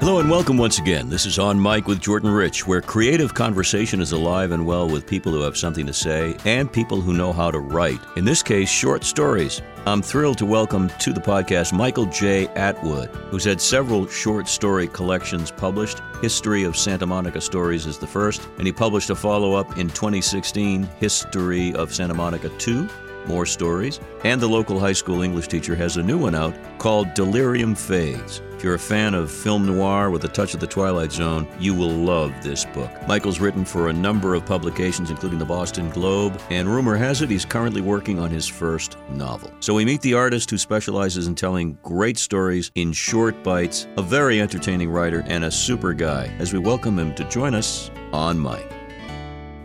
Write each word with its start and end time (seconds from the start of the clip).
Hello 0.00 0.18
and 0.18 0.30
welcome 0.30 0.56
once 0.56 0.78
again. 0.78 1.10
This 1.10 1.26
is 1.26 1.38
On 1.38 1.60
Mike 1.60 1.86
with 1.86 2.00
Jordan 2.00 2.30
Rich, 2.30 2.66
where 2.66 2.80
creative 2.80 3.34
conversation 3.34 4.00
is 4.00 4.12
alive 4.12 4.50
and 4.50 4.64
well 4.64 4.88
with 4.88 5.06
people 5.06 5.30
who 5.30 5.42
have 5.42 5.58
something 5.58 5.84
to 5.84 5.92
say 5.92 6.38
and 6.46 6.72
people 6.72 7.02
who 7.02 7.12
know 7.12 7.34
how 7.34 7.50
to 7.50 7.58
write. 7.58 8.00
In 8.16 8.24
this 8.24 8.42
case, 8.42 8.70
short 8.70 9.04
stories. 9.04 9.60
I'm 9.84 10.00
thrilled 10.00 10.38
to 10.38 10.46
welcome 10.46 10.88
to 11.00 11.12
the 11.12 11.20
podcast 11.20 11.74
Michael 11.74 12.06
J. 12.06 12.48
Atwood, 12.56 13.10
who's 13.28 13.44
had 13.44 13.60
several 13.60 14.06
short 14.06 14.48
story 14.48 14.88
collections 14.88 15.50
published. 15.50 16.00
History 16.22 16.64
of 16.64 16.78
Santa 16.78 17.04
Monica 17.04 17.42
Stories 17.42 17.84
is 17.84 17.98
the 17.98 18.06
first, 18.06 18.48
and 18.56 18.66
he 18.66 18.72
published 18.72 19.10
a 19.10 19.14
follow 19.14 19.52
up 19.52 19.76
in 19.76 19.88
2016, 19.88 20.84
History 20.98 21.74
of 21.74 21.94
Santa 21.94 22.14
Monica 22.14 22.48
2 22.48 22.88
more 23.30 23.46
stories, 23.46 24.00
and 24.24 24.40
the 24.40 24.48
local 24.48 24.80
high 24.80 24.92
school 24.92 25.22
English 25.22 25.48
teacher 25.48 25.76
has 25.76 25.96
a 25.96 26.02
new 26.02 26.18
one 26.18 26.34
out 26.34 26.54
called 26.78 27.14
Delirium 27.14 27.74
Fades. 27.74 28.42
If 28.56 28.64
you're 28.64 28.74
a 28.74 28.78
fan 28.78 29.14
of 29.14 29.30
film 29.30 29.64
noir 29.64 30.10
with 30.10 30.24
a 30.24 30.28
touch 30.28 30.52
of 30.52 30.60
the 30.60 30.66
Twilight 30.66 31.12
Zone, 31.12 31.46
you 31.58 31.72
will 31.72 31.88
love 31.88 32.34
this 32.42 32.64
book. 32.66 32.90
Michael's 33.06 33.40
written 33.40 33.64
for 33.64 33.88
a 33.88 33.92
number 33.92 34.34
of 34.34 34.44
publications, 34.44 35.10
including 35.10 35.38
the 35.38 35.44
Boston 35.46 35.88
Globe, 35.90 36.38
and 36.50 36.68
rumor 36.68 36.96
has 36.96 37.22
it 37.22 37.30
he's 37.30 37.44
currently 37.44 37.80
working 37.80 38.18
on 38.18 38.30
his 38.30 38.46
first 38.46 38.98
novel. 39.08 39.50
So 39.60 39.72
we 39.72 39.84
meet 39.84 40.02
the 40.02 40.14
artist 40.14 40.50
who 40.50 40.58
specializes 40.58 41.26
in 41.26 41.36
telling 41.36 41.78
great 41.82 42.18
stories 42.18 42.70
in 42.74 42.92
short 42.92 43.42
bites, 43.42 43.86
a 43.96 44.02
very 44.02 44.40
entertaining 44.42 44.90
writer, 44.90 45.24
and 45.26 45.44
a 45.44 45.50
super 45.50 45.94
guy, 45.94 46.26
as 46.38 46.52
we 46.52 46.58
welcome 46.58 46.98
him 46.98 47.14
to 47.14 47.24
join 47.30 47.54
us 47.54 47.90
on 48.12 48.38
Mike. 48.38 48.70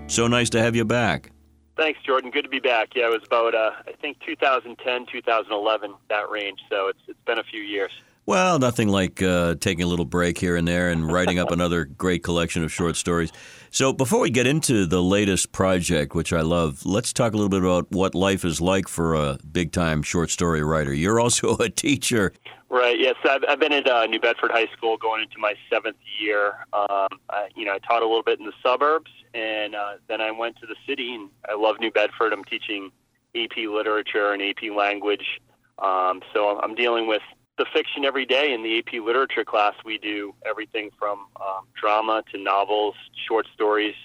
So 0.07 0.27
nice 0.27 0.49
to 0.51 0.61
have 0.61 0.75
you 0.75 0.85
back. 0.85 1.31
Thanks, 1.77 1.99
Jordan. 2.03 2.31
Good 2.31 2.43
to 2.43 2.49
be 2.49 2.59
back. 2.59 2.89
Yeah, 2.95 3.07
it 3.07 3.11
was 3.11 3.23
about 3.25 3.53
uh, 3.53 3.71
I 3.87 3.91
think 4.01 4.19
2010, 4.25 5.07
2011, 5.11 5.93
that 6.09 6.29
range. 6.29 6.59
So 6.69 6.87
it's 6.87 6.99
it's 7.07 7.19
been 7.25 7.39
a 7.39 7.43
few 7.43 7.61
years. 7.61 7.91
Well, 8.27 8.57
nothing 8.57 8.87
like 8.87 9.21
uh, 9.21 9.53
taking 9.59 9.83
a 9.83 9.87
little 9.87 10.05
break 10.05 10.39
here 10.39 10.55
and 10.55 10.67
there 10.67 10.89
and 10.89 11.11
writing 11.11 11.37
up 11.37 11.51
another 11.51 11.85
great 11.85 12.23
collection 12.23 12.63
of 12.63 12.71
short 12.71 12.95
stories. 12.95 13.31
So, 13.69 13.93
before 13.93 14.19
we 14.19 14.31
get 14.31 14.47
into 14.47 14.85
the 14.87 15.03
latest 15.03 15.51
project, 15.51 16.15
which 16.15 16.33
I 16.33 16.41
love, 16.41 16.85
let's 16.85 17.13
talk 17.13 17.33
a 17.33 17.35
little 17.35 17.49
bit 17.49 17.61
about 17.61 17.91
what 17.91 18.15
life 18.15 18.43
is 18.43 18.59
like 18.61 18.87
for 18.87 19.13
a 19.13 19.37
big 19.51 19.71
time 19.71 20.01
short 20.01 20.31
story 20.31 20.63
writer. 20.63 20.93
You're 20.93 21.19
also 21.19 21.55
a 21.57 21.69
teacher. 21.69 22.33
Right. 22.69 22.99
Yes, 22.99 23.15
I've, 23.29 23.43
I've 23.47 23.59
been 23.59 23.73
at 23.73 23.87
uh, 23.87 24.05
New 24.07 24.19
Bedford 24.19 24.49
High 24.51 24.67
School 24.75 24.97
going 24.97 25.21
into 25.21 25.37
my 25.37 25.53
seventh 25.69 25.97
year. 26.19 26.65
Um, 26.73 27.19
I, 27.29 27.49
you 27.55 27.63
know, 27.63 27.73
I 27.73 27.79
taught 27.79 28.01
a 28.01 28.07
little 28.07 28.23
bit 28.23 28.39
in 28.39 28.45
the 28.45 28.53
suburbs, 28.63 29.11
and 29.35 29.75
uh, 29.75 29.93
then 30.07 30.21
I 30.21 30.31
went 30.31 30.55
to 30.61 30.65
the 30.65 30.75
city. 30.87 31.13
And 31.13 31.29
I 31.47 31.55
love 31.55 31.79
New 31.79 31.91
Bedford. 31.91 32.31
I'm 32.31 32.45
teaching 32.45 32.91
AP 33.35 33.57
Literature 33.57 34.31
and 34.31 34.41
AP 34.41 34.75
Language. 34.75 35.41
Um, 35.79 36.21
so 36.33 36.59
I'm 36.61 36.73
dealing 36.73 37.05
with 37.05 37.21
the 37.57 37.65
fiction 37.73 38.05
every 38.05 38.25
day 38.25 38.53
in 38.53 38.63
the 38.63 38.79
AP 38.79 38.93
literature 39.05 39.43
class. 39.43 39.73
We 39.83 39.97
do 39.97 40.33
everything 40.45 40.89
from 40.97 41.27
um, 41.35 41.67
drama 41.79 42.23
to 42.31 42.41
novels, 42.41 42.95
short 43.27 43.45
stories, 43.53 43.95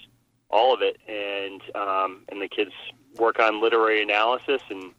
all 0.49 0.73
of 0.73 0.81
it, 0.81 0.97
and 1.07 1.61
um, 1.75 2.25
and 2.29 2.41
the 2.41 2.49
kids 2.49 2.71
work 3.17 3.39
on 3.39 3.61
literary 3.61 4.01
analysis. 4.01 4.61
And 4.69 4.91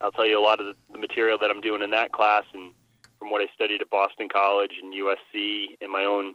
I'll 0.00 0.12
tell 0.12 0.26
you 0.26 0.38
a 0.38 0.42
lot 0.42 0.60
of 0.60 0.74
the 0.92 0.98
material 0.98 1.38
that 1.40 1.50
I'm 1.50 1.60
doing 1.60 1.82
in 1.82 1.90
that 1.90 2.10
class, 2.10 2.44
and 2.52 2.72
from 3.18 3.30
what 3.30 3.42
I 3.42 3.46
studied 3.54 3.80
at 3.80 3.90
Boston 3.90 4.28
College 4.28 4.72
and 4.82 4.92
USC, 4.92 5.76
and 5.80 5.90
my 5.90 6.04
own 6.04 6.34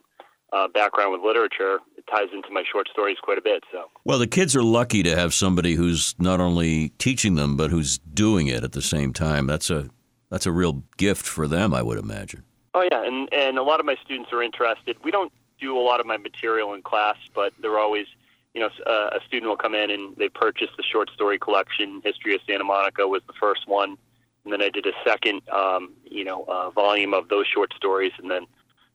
uh, 0.53 0.67
background 0.69 1.11
with 1.11 1.22
literature, 1.22 1.80
it 2.05 2.11
ties 2.11 2.29
into 2.33 2.49
my 2.51 2.63
short 2.69 2.87
stories 2.91 3.17
quite 3.21 3.37
a 3.37 3.41
bit. 3.41 3.63
So, 3.71 3.85
well, 4.05 4.19
the 4.19 4.27
kids 4.27 4.55
are 4.55 4.63
lucky 4.63 5.03
to 5.03 5.15
have 5.15 5.33
somebody 5.33 5.73
who's 5.73 6.15
not 6.19 6.39
only 6.39 6.89
teaching 6.97 7.35
them 7.35 7.55
but 7.57 7.71
who's 7.71 7.97
doing 7.97 8.47
it 8.47 8.63
at 8.63 8.71
the 8.71 8.81
same 8.81 9.13
time. 9.13 9.47
That's 9.47 9.69
a 9.69 9.89
that's 10.29 10.45
a 10.45 10.51
real 10.51 10.83
gift 10.97 11.25
for 11.25 11.47
them, 11.47 11.73
I 11.73 11.81
would 11.81 11.97
imagine. 11.97 12.43
Oh 12.73 12.87
yeah, 12.91 13.03
and 13.05 13.31
and 13.33 13.57
a 13.57 13.63
lot 13.63 13.79
of 13.79 13.85
my 13.85 13.95
students 14.03 14.31
are 14.33 14.41
interested. 14.41 14.97
We 15.03 15.11
don't 15.11 15.31
do 15.59 15.77
a 15.77 15.81
lot 15.81 15.99
of 15.99 16.05
my 16.05 16.17
material 16.17 16.73
in 16.73 16.81
class, 16.81 17.17
but 17.33 17.53
they're 17.61 17.79
always, 17.79 18.07
you 18.53 18.61
know, 18.61 18.69
uh, 18.85 19.17
a 19.17 19.19
student 19.27 19.49
will 19.49 19.57
come 19.57 19.75
in 19.75 19.91
and 19.91 20.16
they 20.17 20.29
purchase 20.29 20.69
the 20.75 20.83
short 20.83 21.09
story 21.13 21.38
collection. 21.39 22.01
History 22.03 22.35
of 22.35 22.41
Santa 22.47 22.63
Monica 22.63 23.07
was 23.07 23.22
the 23.28 23.33
first 23.39 23.67
one, 23.67 23.97
and 24.44 24.51
then 24.51 24.61
I 24.61 24.69
did 24.69 24.85
a 24.85 24.91
second, 25.05 25.41
um, 25.49 25.94
you 26.03 26.23
know, 26.23 26.44
uh, 26.45 26.69
volume 26.72 27.13
of 27.13 27.29
those 27.29 27.45
short 27.47 27.73
stories, 27.75 28.11
and 28.17 28.29
then 28.29 28.45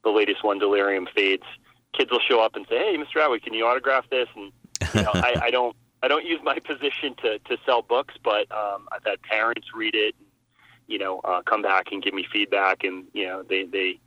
the 0.05 0.11
latest 0.11 0.45
one, 0.45 0.59
Delirium 0.59 1.09
Fades. 1.15 1.45
Kids 1.97 2.11
will 2.11 2.21
show 2.21 2.41
up 2.41 2.55
and 2.57 2.67
say, 2.69 2.79
"Hey, 2.79 2.97
Mr. 2.97 3.23
Atwood, 3.23 3.43
can 3.43 3.55
you 3.55 3.67
autograph 3.67 4.09
this?" 4.11 4.29
And 4.37 4.53
you 4.95 5.03
know, 5.03 5.11
I, 5.15 5.35
I 5.45 5.51
don't. 5.51 5.77
I 6.01 6.07
don't 6.07 6.25
use 6.25 6.39
my 6.45 6.61
position 6.61 7.17
to, 7.23 7.41
to 7.41 7.57
sell 7.67 7.83
books, 7.83 8.15
but 8.23 8.47
um, 8.53 8.87
I've 8.93 9.03
had 9.05 9.21
parents 9.21 9.67
read 9.75 9.97
it 9.97 10.15
and, 10.17 10.29
you 10.87 10.97
know, 10.97 11.19
uh, 11.25 11.43
come 11.43 11.61
back 11.61 11.87
and 11.91 12.01
give 12.01 12.15
me 12.15 12.25
feedback, 12.33 12.85
and 12.85 13.05
you 13.13 13.27
know, 13.27 13.43
they 13.43 13.65
they 13.65 13.99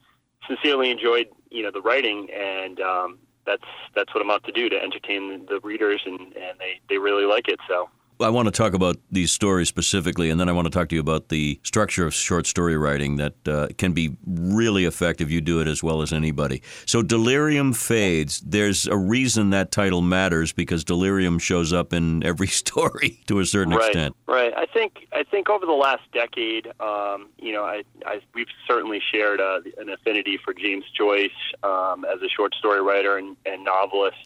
sincerely 0.47 0.89
enjoyed 0.89 1.27
you 1.49 1.63
know 1.63 1.71
the 1.71 1.81
writing, 1.81 2.29
and 2.31 2.79
um, 2.79 3.19
that's 3.45 3.65
that's 3.95 4.13
what 4.13 4.21
I'm 4.21 4.31
out 4.31 4.43
to 4.45 4.51
do 4.51 4.69
to 4.69 4.81
entertain 4.81 5.45
the 5.47 5.59
readers, 5.61 6.01
and 6.05 6.19
and 6.19 6.59
they 6.59 6.79
they 6.89 6.97
really 6.97 7.25
like 7.25 7.47
it. 7.47 7.59
So 7.67 7.89
I 8.23 8.29
want 8.29 8.47
to 8.47 8.51
talk 8.51 8.73
about 8.73 8.97
these 9.11 9.31
stories 9.31 9.67
specifically, 9.67 10.29
and 10.29 10.39
then 10.39 10.49
I 10.49 10.51
want 10.51 10.65
to 10.65 10.71
talk 10.71 10.89
to 10.89 10.95
you 10.95 11.01
about 11.01 11.29
the 11.29 11.59
structure 11.63 12.05
of 12.05 12.13
short 12.13 12.45
story 12.45 12.77
writing 12.77 13.17
that 13.17 13.47
uh, 13.47 13.67
can 13.77 13.93
be 13.93 14.15
really 14.25 14.85
effective. 14.85 15.31
You 15.31 15.41
do 15.41 15.59
it 15.59 15.67
as 15.67 15.81
well 15.83 16.01
as 16.01 16.13
anybody. 16.13 16.61
So, 16.85 17.01
Delirium 17.01 17.73
Fades, 17.73 18.41
there's 18.41 18.87
a 18.87 18.97
reason 18.97 19.49
that 19.51 19.71
title 19.71 20.01
matters 20.01 20.51
because 20.51 20.83
delirium 20.83 21.39
shows 21.39 21.73
up 21.73 21.93
in 21.93 22.23
every 22.23 22.47
story 22.61 23.19
to 23.27 23.39
a 23.39 23.45
certain 23.45 23.73
right, 23.73 23.87
extent. 23.87 24.15
Right. 24.27 24.53
I 24.55 24.65
think 24.65 25.07
I 25.13 25.23
think 25.23 25.49
over 25.49 25.65
the 25.65 25.71
last 25.71 26.03
decade, 26.13 26.67
um, 26.79 27.29
you 27.37 27.51
know, 27.53 27.63
I, 27.63 27.83
I, 28.05 28.21
we've 28.33 28.47
certainly 28.67 29.01
shared 29.11 29.39
uh, 29.39 29.61
an 29.77 29.89
affinity 29.89 30.37
for 30.43 30.53
James 30.53 30.85
Joyce 30.97 31.29
um, 31.63 32.05
as 32.05 32.21
a 32.21 32.29
short 32.29 32.53
story 32.55 32.81
writer 32.81 33.17
and, 33.17 33.35
and 33.45 33.63
novelist. 33.63 34.17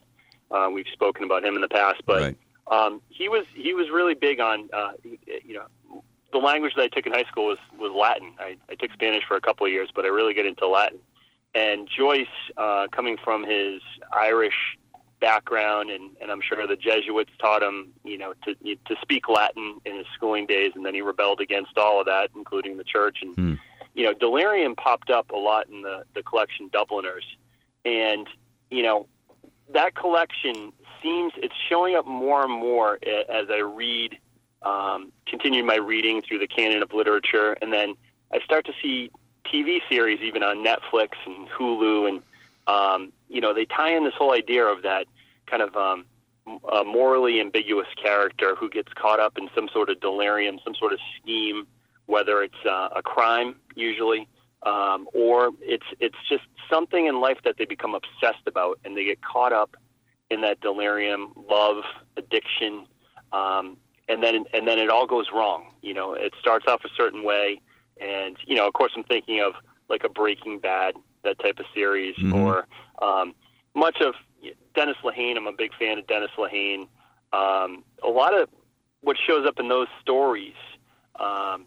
Uh, 0.52 0.70
we've 0.72 0.88
spoken 0.94 1.24
about 1.24 1.44
him 1.44 1.56
in 1.56 1.62
the 1.62 1.70
past, 1.70 2.02
but. 2.06 2.22
Right 2.22 2.38
um, 2.68 3.02
he 3.10 3.30
was 3.30 3.46
he 3.54 3.74
was 3.74 3.90
really 3.90 4.16
big 4.16 4.40
on 4.40 4.70
uh, 4.74 4.92
you 5.04 5.54
know 5.54 6.02
the 6.32 6.40
language 6.40 6.74
that 6.76 6.84
I 6.84 6.88
took 6.88 7.06
in 7.06 7.14
high 7.14 7.24
school 7.24 7.48
was 7.48 7.60
was 7.78 7.92
Latin. 7.92 8.34
I, 8.40 8.58
I 8.70 8.76
took 8.76 8.92
Spanish 8.92 9.24
for 9.28 9.38
a 9.38 9.42
couple 9.42 9.66
of 9.66 9.72
years, 9.72 9.90
but 9.94 10.06
I 10.06 10.10
really 10.10 10.34
get 10.34 10.46
into 10.46 10.68
Latin. 10.68 11.00
And 11.54 11.88
Joyce, 11.88 12.28
uh, 12.58 12.88
coming 12.92 13.18
from 13.24 13.46
his 13.46 13.82
Irish 14.12 14.78
background, 15.22 15.90
and, 15.90 16.12
and 16.22 16.30
I'm 16.30 16.42
sure 16.42 16.68
the 16.68 16.76
Jesuits 16.76 17.32
taught 17.40 17.64
him, 17.64 17.94
you 18.04 18.18
know, 18.18 18.34
to 18.44 18.56
to 18.56 18.96
speak 19.02 19.30
Latin 19.30 19.80
in 19.86 19.96
his 19.96 20.06
schooling 20.14 20.46
days, 20.46 20.74
and 20.76 20.86
then 20.86 20.94
he 20.94 21.02
rebelled 21.02 21.40
against 21.40 21.78
all 21.78 22.00
of 22.00 22.06
that, 22.08 22.32
including 22.36 22.78
the 22.78 22.84
church. 22.84 23.20
And 23.22 23.36
hmm. 23.36 23.54
you 23.94 24.04
know, 24.04 24.14
Delirium 24.14 24.76
popped 24.76 25.10
up 25.10 25.32
a 25.32 25.38
lot 25.38 25.70
in 25.70 25.82
the 25.82 26.04
the 26.14 26.24
collection 26.24 26.70
Dubliners, 26.74 27.26
and 27.86 28.28
you 28.70 28.84
know, 28.84 29.08
that 29.74 29.96
collection 29.96 30.72
seems 31.02 31.34
it's 31.38 31.56
showing 31.70 31.96
up 31.96 32.06
more 32.06 32.44
and 32.44 32.52
more 32.52 33.00
as 33.06 33.48
I 33.50 33.60
read, 33.60 34.18
um, 34.62 35.12
continue 35.28 35.64
my 35.64 35.76
reading 35.76 36.22
through 36.22 36.40
the 36.40 36.48
canon 36.48 36.82
of 36.82 36.94
literature, 36.94 37.54
and 37.62 37.72
then 37.72 37.96
I 38.34 38.40
start 38.40 38.66
to 38.66 38.74
see 38.82 39.12
TV 39.46 39.80
series 39.90 40.20
even 40.22 40.44
on 40.44 40.64
Netflix 40.64 41.10
and 41.26 41.48
Hulu, 41.50 42.08
and 42.10 42.22
um, 42.68 43.14
you 43.30 43.42
know 43.42 43.54
they 43.54 43.66
tie 43.66 43.96
in 43.96 44.04
this 44.04 44.14
whole 44.16 44.34
idea 44.34 44.66
of 44.66 44.84
that 44.84 45.06
kind 45.46 45.62
of 45.62 45.76
um, 45.76 46.06
a 46.72 46.84
morally 46.84 47.40
ambiguous 47.40 47.88
character 48.02 48.56
who 48.56 48.70
gets 48.70 48.92
caught 48.94 49.20
up 49.20 49.38
in 49.38 49.50
some 49.56 49.70
sort 49.72 49.90
of 49.90 50.00
delirium, 50.00 50.60
some 50.64 50.76
sort 50.76 50.94
of 50.94 51.00
scheme, 51.22 51.68
whether 52.06 52.42
it's 52.44 52.66
uh, 52.66 52.90
a 52.96 53.02
crime 53.02 53.56
usually, 53.76 54.28
um, 54.66 55.08
or 55.14 55.52
it's 55.62 55.86
it's 56.00 56.18
just 56.28 56.44
something 56.70 57.06
in 57.06 57.22
life 57.22 57.38
that 57.46 57.58
they 57.58 57.66
become 57.66 57.96
obsessed 57.96 58.48
about, 58.48 58.80
and 58.84 58.98
they 58.98 59.06
get 59.06 59.22
caught 59.22 59.54
up 59.54 59.76
in 60.30 60.42
that 60.42 60.60
delirium, 60.62 61.34
love, 61.50 61.84
addiction, 62.18 62.88
um, 63.32 63.78
and 64.10 64.24
then 64.24 64.46
and 64.54 64.68
then 64.68 64.80
it 64.80 64.90
all 64.90 65.08
goes 65.08 65.28
wrong. 65.34 65.72
You 65.82 65.94
know, 65.94 66.14
it 66.14 66.34
starts 66.40 66.66
off 66.68 66.82
a 66.84 66.90
certain 66.98 67.24
way, 67.24 67.62
and 68.02 68.38
you 68.46 68.56
know, 68.56 68.68
of 68.68 68.74
course, 68.74 68.92
I'm 68.96 69.04
thinking 69.04 69.42
of 69.42 69.54
like 69.88 70.04
a 70.04 70.10
Breaking 70.10 70.60
Bad, 70.60 70.96
that 71.24 71.40
type 71.40 71.60
of 71.60 71.66
series, 71.74 72.16
mm-hmm. 72.16 72.34
or 72.34 72.68
um, 73.02 73.36
much 73.76 74.02
of 74.02 74.16
Dennis 74.74 74.98
Lehane. 75.04 75.38
I'm 75.38 75.48
a 75.48 75.54
big 75.54 75.72
fan 75.78 76.00
of 76.00 76.08
Dennis 76.08 76.32
Lehane. 76.38 76.88
Um, 77.34 77.84
a 78.04 78.10
lot 78.10 78.34
of 78.34 78.50
what 79.02 79.18
shows 79.28 79.46
up 79.46 79.60
in 79.60 79.68
those 79.68 79.88
stories, 80.02 80.56
um, 81.20 81.66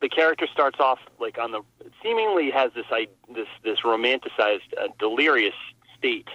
the 0.00 0.08
character 0.08 0.46
starts 0.52 0.78
off 0.80 0.98
like 1.18 1.38
on 1.38 1.52
the 1.52 1.62
seemingly 2.02 2.50
has 2.50 2.72
this 2.74 2.86
this 3.34 3.48
this 3.64 3.80
romanticized, 3.80 4.72
uh, 4.80 4.88
delirious 4.98 5.54
state 5.98 6.28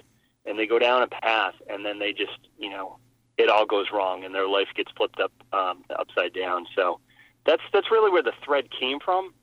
and 0.46 0.58
they 0.58 0.66
go 0.66 0.80
down 0.80 1.04
a 1.04 1.08
path, 1.08 1.56
and 1.70 1.86
then 1.86 2.00
they 2.00 2.14
just, 2.14 2.38
you 2.58 2.70
know, 2.70 2.98
it 3.38 3.50
all 3.50 3.66
goes 3.66 3.88
wrong, 3.92 4.24
and 4.24 4.34
their 4.34 4.48
life 4.48 4.68
gets 4.76 4.92
flipped 4.92 5.20
up 5.20 5.32
um, 5.54 5.84
upside 5.98 6.34
down. 6.34 6.66
So 6.76 7.00
that's 7.46 7.62
that's 7.74 7.92
really 7.92 8.12
where 8.12 8.24
the 8.24 8.34
thread 8.44 8.70
came 8.72 9.00
from, 9.00 9.34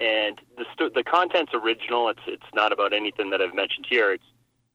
and 0.00 0.40
the 0.56 0.64
st- 0.72 0.94
the 0.94 1.02
content's 1.02 1.52
original. 1.54 2.08
It's 2.08 2.20
it's 2.26 2.54
not 2.54 2.72
about 2.72 2.92
anything 2.92 3.30
that 3.30 3.40
I've 3.40 3.54
mentioned 3.54 3.86
here. 3.88 4.12
It's 4.12 4.24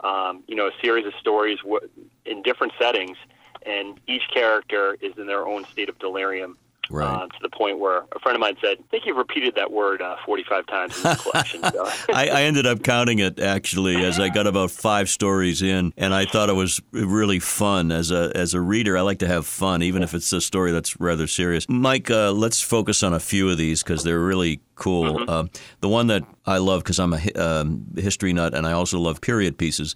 um, 0.01 0.43
you 0.47 0.55
know 0.55 0.67
a 0.67 0.71
series 0.81 1.05
of 1.05 1.13
stories 1.19 1.59
w- 1.59 1.87
in 2.25 2.41
different 2.41 2.73
settings, 2.79 3.17
and 3.65 3.99
each 4.07 4.23
character 4.33 4.97
is 5.01 5.13
in 5.17 5.27
their 5.27 5.47
own 5.47 5.65
state 5.71 5.89
of 5.89 5.99
delirium. 5.99 6.57
Right. 6.89 7.07
Uh, 7.07 7.27
to 7.27 7.39
the 7.41 7.49
point 7.49 7.79
where 7.79 8.03
a 8.13 8.19
friend 8.19 8.35
of 8.35 8.41
mine 8.41 8.57
said, 8.61 8.77
"I 8.79 8.83
think 8.91 9.05
you've 9.05 9.17
repeated 9.17 9.55
that 9.55 9.71
word 9.71 10.01
uh, 10.01 10.17
45 10.25 10.65
times 10.67 10.97
in 10.97 11.03
the 11.03 11.15
collection." 11.15 11.63
So. 11.63 11.85
I, 12.13 12.27
I 12.27 12.41
ended 12.43 12.65
up 12.65 12.83
counting 12.83 13.19
it 13.19 13.39
actually 13.39 14.03
as 14.03 14.19
I 14.19 14.29
got 14.29 14.47
about 14.47 14.69
five 14.69 15.09
stories 15.09 15.61
in, 15.61 15.93
and 15.97 16.13
I 16.13 16.25
thought 16.25 16.49
it 16.49 16.53
was 16.53 16.81
really 16.91 17.39
fun. 17.39 17.91
As 17.91 18.11
a 18.11 18.31
as 18.35 18.53
a 18.53 18.59
reader, 18.59 18.97
I 18.97 19.01
like 19.01 19.19
to 19.19 19.27
have 19.27 19.45
fun, 19.47 19.81
even 19.81 20.03
if 20.03 20.13
it's 20.13 20.31
a 20.33 20.41
story 20.41 20.71
that's 20.71 20.99
rather 20.99 21.25
serious. 21.25 21.67
Mike, 21.69 22.11
uh, 22.11 22.31
let's 22.31 22.61
focus 22.61 23.01
on 23.01 23.13
a 23.13 23.19
few 23.19 23.49
of 23.49 23.57
these 23.57 23.81
because 23.81 24.03
they're 24.03 24.19
really 24.19 24.59
cool. 24.75 25.19
Mm-hmm. 25.19 25.29
Uh, 25.29 25.43
the 25.79 25.89
one 25.89 26.07
that 26.07 26.23
I 26.45 26.57
love 26.57 26.83
because 26.83 26.99
I'm 26.99 27.13
a 27.13 27.31
um, 27.33 27.85
history 27.95 28.33
nut 28.33 28.53
and 28.53 28.67
I 28.67 28.73
also 28.73 28.99
love 28.99 29.21
period 29.21 29.57
pieces 29.57 29.95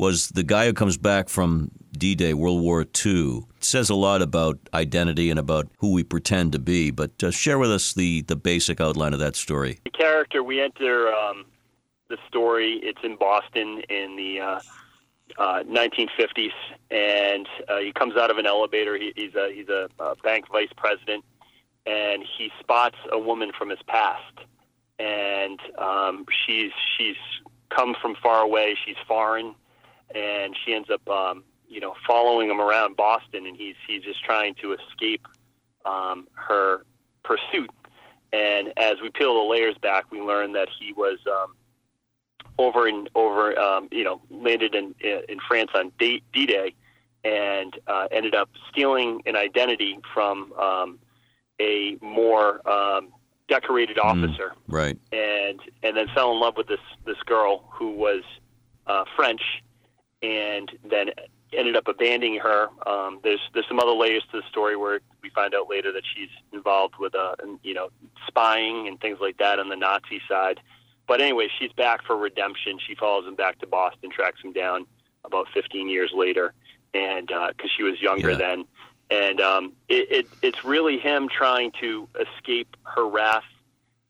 was 0.00 0.28
the 0.30 0.42
guy 0.42 0.64
who 0.64 0.72
comes 0.72 0.96
back 0.96 1.28
from 1.28 1.70
D-Day, 1.92 2.32
World 2.32 2.62
War 2.62 2.80
II. 3.04 3.44
It 3.58 3.64
says 3.64 3.90
a 3.90 3.94
lot 3.94 4.22
about 4.22 4.58
identity 4.72 5.28
and 5.28 5.38
about 5.38 5.68
who 5.76 5.92
we 5.92 6.02
pretend 6.02 6.52
to 6.52 6.58
be. 6.58 6.90
But 6.90 7.22
uh, 7.22 7.30
share 7.30 7.58
with 7.58 7.70
us 7.70 7.92
the 7.92 8.22
the 8.22 8.36
basic 8.36 8.80
outline 8.80 9.12
of 9.12 9.20
that 9.20 9.36
story. 9.36 9.78
the 9.84 9.90
character 9.90 10.42
we 10.42 10.60
enter 10.60 11.12
um, 11.12 11.44
the 12.08 12.16
story 12.26 12.80
it's 12.82 12.98
in 13.04 13.16
boston 13.16 13.82
in 13.88 14.16
the 14.16 14.40
uh, 14.40 14.60
uh, 15.38 15.62
1950s 15.62 16.50
and 16.90 17.46
uh, 17.68 17.78
he 17.78 17.92
comes 17.92 18.16
out 18.16 18.30
of 18.30 18.38
an 18.38 18.46
elevator 18.46 18.96
he, 18.96 19.12
he's 19.16 19.34
a 19.34 19.52
he's 19.52 19.68
a, 19.68 19.88
bank 20.24 20.46
vice 20.50 20.72
president 20.76 21.24
and 21.86 22.24
he 22.36 22.50
spots 22.58 22.96
a 23.12 23.18
woman 23.18 23.52
from 23.56 23.68
his 23.68 23.78
past 23.86 24.34
and 24.98 25.60
um, 25.78 26.24
she's 26.44 26.72
she's 26.96 27.16
come 27.68 27.94
from 28.02 28.16
far 28.22 28.42
away 28.42 28.76
she's 28.84 28.96
foreign 29.06 29.54
and 30.14 30.56
she 30.64 30.74
ends 30.74 30.88
up 30.90 31.08
um, 31.08 31.44
you 31.68 31.80
know 31.80 31.94
following 32.06 32.50
him 32.50 32.60
around 32.60 32.96
boston 32.96 33.46
and 33.46 33.56
he's 33.56 33.76
he's 33.86 34.02
just 34.02 34.22
trying 34.24 34.54
to 34.56 34.72
escape 34.74 35.26
um, 35.84 36.26
her 36.34 36.84
pursuit 37.22 37.70
and 38.32 38.72
as 38.76 38.94
we 39.02 39.10
peel 39.10 39.34
the 39.34 39.50
layers 39.50 39.76
back, 39.78 40.10
we 40.12 40.20
learn 40.20 40.52
that 40.52 40.68
he 40.78 40.92
was 40.92 41.18
um, 41.26 41.56
over 42.58 42.86
in 42.86 43.08
over 43.16 43.58
um, 43.58 43.88
you 43.90 44.04
know 44.04 44.20
landed 44.30 44.74
in 44.74 44.94
in 45.00 45.38
France 45.48 45.70
on 45.74 45.90
D 45.98 46.22
Day, 46.32 46.74
and 47.24 47.74
uh, 47.88 48.06
ended 48.12 48.34
up 48.36 48.48
stealing 48.70 49.20
an 49.26 49.34
identity 49.34 49.98
from 50.14 50.52
um, 50.52 50.98
a 51.60 51.96
more 52.00 52.66
um, 52.70 53.08
decorated 53.48 53.98
officer, 53.98 54.52
Right. 54.68 54.96
and 55.10 55.60
and 55.82 55.96
then 55.96 56.06
fell 56.14 56.30
in 56.32 56.38
love 56.40 56.56
with 56.56 56.68
this 56.68 56.78
this 57.04 57.20
girl 57.26 57.64
who 57.68 57.90
was 57.96 58.22
uh, 58.86 59.04
French, 59.16 59.42
and 60.22 60.70
then 60.88 61.10
ended 61.52 61.76
up 61.76 61.88
abandoning 61.88 62.38
her. 62.38 62.68
Um, 62.86 63.20
there's 63.22 63.40
there's 63.54 63.66
some 63.68 63.78
other 63.80 63.92
layers 63.92 64.22
to 64.32 64.40
the 64.40 64.46
story 64.48 64.76
where 64.76 65.00
we 65.22 65.30
find 65.30 65.54
out 65.54 65.68
later 65.68 65.92
that 65.92 66.02
she's 66.14 66.28
involved 66.52 66.94
with 66.98 67.14
uh, 67.14 67.34
you 67.62 67.74
know 67.74 67.88
spying 68.26 68.86
and 68.88 69.00
things 69.00 69.18
like 69.20 69.38
that 69.38 69.58
on 69.58 69.68
the 69.68 69.76
Nazi 69.76 70.20
side. 70.28 70.60
But 71.06 71.20
anyway, 71.20 71.48
she's 71.58 71.72
back 71.72 72.04
for 72.04 72.16
redemption. 72.16 72.78
She 72.86 72.94
follows 72.94 73.26
him 73.26 73.34
back 73.34 73.58
to 73.60 73.66
Boston, 73.66 74.10
tracks 74.10 74.40
him 74.42 74.52
down 74.52 74.86
about 75.24 75.48
15 75.52 75.88
years 75.88 76.12
later, 76.14 76.54
and 76.94 77.26
because 77.26 77.70
she 77.76 77.82
was 77.82 78.00
younger 78.00 78.30
Yeah. 78.30 78.36
then, 78.36 78.64
and 79.10 79.40
um, 79.40 79.72
it, 79.88 80.10
it 80.10 80.26
it's 80.42 80.64
really 80.64 80.98
him 80.98 81.28
trying 81.28 81.72
to 81.80 82.08
escape 82.20 82.76
her 82.84 83.08
wrath, 83.08 83.42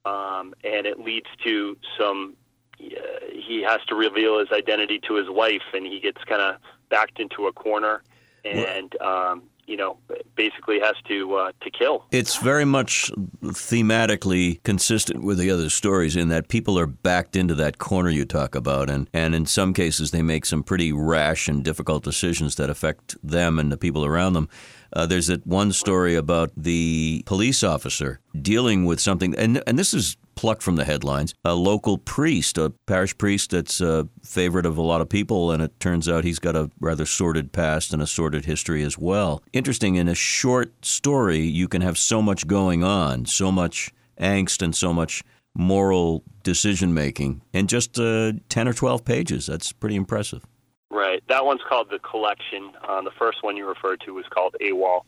um, 0.05 0.55
and 0.65 0.87
it 0.87 1.01
leads 1.01 1.29
to 1.45 1.77
some. 1.99 2.37
Uh, 2.81 3.27
he 3.33 3.63
has 3.63 3.81
to 3.89 3.95
reveal 3.95 4.39
his 4.39 4.51
identity 4.53 5.01
to 5.09 5.15
his 5.15 5.29
wife, 5.29 5.63
and 5.75 5.87
he 5.87 6.01
gets 6.01 6.23
kind 6.25 6.43
of 6.43 6.57
backed 6.89 7.21
into 7.21 7.47
a 7.47 7.53
corner, 7.53 8.03
and 8.45 9.01
um, 9.01 9.43
you 9.71 9.77
know, 9.77 9.99
basically 10.35 10.81
has 10.81 10.97
to 11.07 11.35
uh, 11.35 11.53
to 11.61 11.71
kill. 11.71 12.05
It's 12.11 12.37
very 12.39 12.65
much 12.65 13.13
thematically 13.43 14.61
consistent 14.65 15.23
with 15.23 15.39
the 15.39 15.49
other 15.49 15.71
stories 15.71 16.17
in 16.17 16.29
that 16.29 16.49
people 16.49 16.77
are 16.77 16.89
backed 16.89 17.37
into 17.37 17.55
that 17.55 17.79
corner 17.79 18.11
you 18.11 18.25
talk 18.25 18.57
about, 18.57 18.91
and, 18.91 19.09
and 19.15 19.33
in 19.33 19.47
some 19.47 19.73
cases 19.73 20.11
they 20.11 20.23
make 20.23 20.45
some 20.45 20.65
pretty 20.65 20.93
rash 20.93 21.49
and 21.49 21.63
difficult 21.63 22.03
decisions 22.03 22.57
that 22.57 22.69
affect 22.69 23.17
them 23.23 23.61
and 23.61 23.71
the 23.71 23.77
people 23.77 24.05
around 24.05 24.33
them. 24.33 24.49
Uh, 24.93 25.07
there's 25.07 25.29
that 25.29 25.47
one 25.47 25.71
story 25.71 26.17
about 26.17 26.51
the 26.57 27.23
police 27.27 27.63
officer 27.63 28.19
dealing 28.43 28.85
with 28.85 28.99
something, 28.99 29.37
and 29.37 29.63
and 29.69 29.79
this 29.79 29.95
is 29.95 30.17
plucked 30.41 30.63
from 30.63 30.77
the 30.77 30.87
headlines. 30.87 31.35
A 31.45 31.55
local 31.55 31.99
priest, 31.99 32.57
a 32.57 32.71
parish 32.87 33.17
priest 33.19 33.51
that's 33.51 33.83
a 33.83 34.09
favorite 34.25 34.65
of 34.65 34.79
a 34.79 34.83
lot 34.83 35.03
of 35.03 35.09
people, 35.11 35.51
and 35.51 35.63
it 35.63 35.79
turns 35.79 36.09
out 36.09 36.25
he's 36.25 36.39
got 36.39 36.57
a 36.57 36.71
rather 36.81 37.05
sordid 37.05 37.53
past 37.53 37.93
and 37.93 38.01
a 38.01 38.07
sordid 38.07 38.47
history 38.47 38.83
as 38.83 38.97
well. 38.97 39.43
Interesting, 39.53 39.97
in 39.97 40.09
a 40.09 40.15
short 40.15 40.83
story, 40.83 41.41
you 41.41 41.69
can 41.69 41.83
have 41.83 41.99
so 41.99 42.23
much 42.23 42.47
going 42.47 42.83
on, 42.83 43.27
so 43.27 43.53
much 43.53 43.91
angst, 44.19 44.63
and 44.63 44.75
so 44.75 44.95
much 44.95 45.23
moral 45.55 46.25
decision 46.43 46.95
making 46.95 47.43
in 47.53 47.67
just 47.67 47.99
uh, 47.99 48.33
10 48.49 48.67
or 48.67 48.73
12 48.73 49.05
pages. 49.05 49.45
That's 49.45 49.73
pretty 49.73 49.97
impressive. 49.97 50.47
Right. 50.91 51.23
That 51.29 51.45
one's 51.45 51.61
called 51.69 51.89
the 51.91 51.99
collection. 51.99 52.73
Uh, 52.83 53.03
the 53.03 53.13
first 53.19 53.43
one 53.43 53.59
you 53.59 53.69
referred 53.69 54.01
to 54.07 54.15
was 54.15 54.25
called 54.31 54.57
AWOL. 54.59 55.03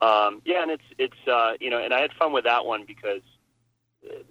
Um, 0.00 0.40
yeah, 0.46 0.62
and 0.62 0.70
it's 0.70 0.84
it's 0.96 1.28
uh, 1.30 1.54
you 1.60 1.70
know, 1.70 1.78
and 1.78 1.92
I 1.92 2.00
had 2.00 2.12
fun 2.12 2.32
with 2.32 2.44
that 2.44 2.64
one 2.64 2.84
because 2.86 3.20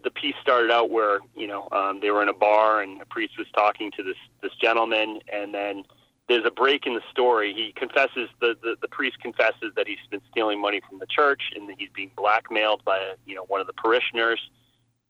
the 0.04 0.12
piece 0.12 0.36
started 0.42 0.72
out 0.72 0.90
where 0.90 1.20
you 1.36 1.48
know 1.48 1.68
um, 1.72 2.00
they 2.02 2.12
were 2.12 2.22
in 2.22 2.30
a 2.30 2.34
bar 2.34 2.82
and 2.82 3.02
a 3.02 3.06
priest 3.06 3.38
was 3.38 3.48
talking 3.54 3.92
to 3.98 4.04
this 4.04 4.18
this 4.42 4.54
gentleman, 4.62 5.20
and 5.32 5.54
then 5.54 5.84
there's 6.28 6.46
a 6.46 6.52
break 6.52 6.86
in 6.86 6.94
the 6.94 7.02
story. 7.12 7.54
He 7.54 7.74
confesses 7.74 8.30
the, 8.40 8.56
the 8.62 8.76
the 8.82 8.88
priest 8.88 9.20
confesses 9.22 9.74
that 9.76 9.88
he's 9.88 9.98
been 10.10 10.22
stealing 10.32 10.62
money 10.62 10.82
from 10.88 11.00
the 11.00 11.06
church 11.06 11.52
and 11.56 11.70
that 11.70 11.76
he's 11.78 11.90
being 11.96 12.12
blackmailed 12.16 12.84
by 12.86 13.14
you 13.26 13.36
know 13.36 13.44
one 13.46 13.62
of 13.62 13.68
the 13.68 13.74
parishioners, 13.74 14.40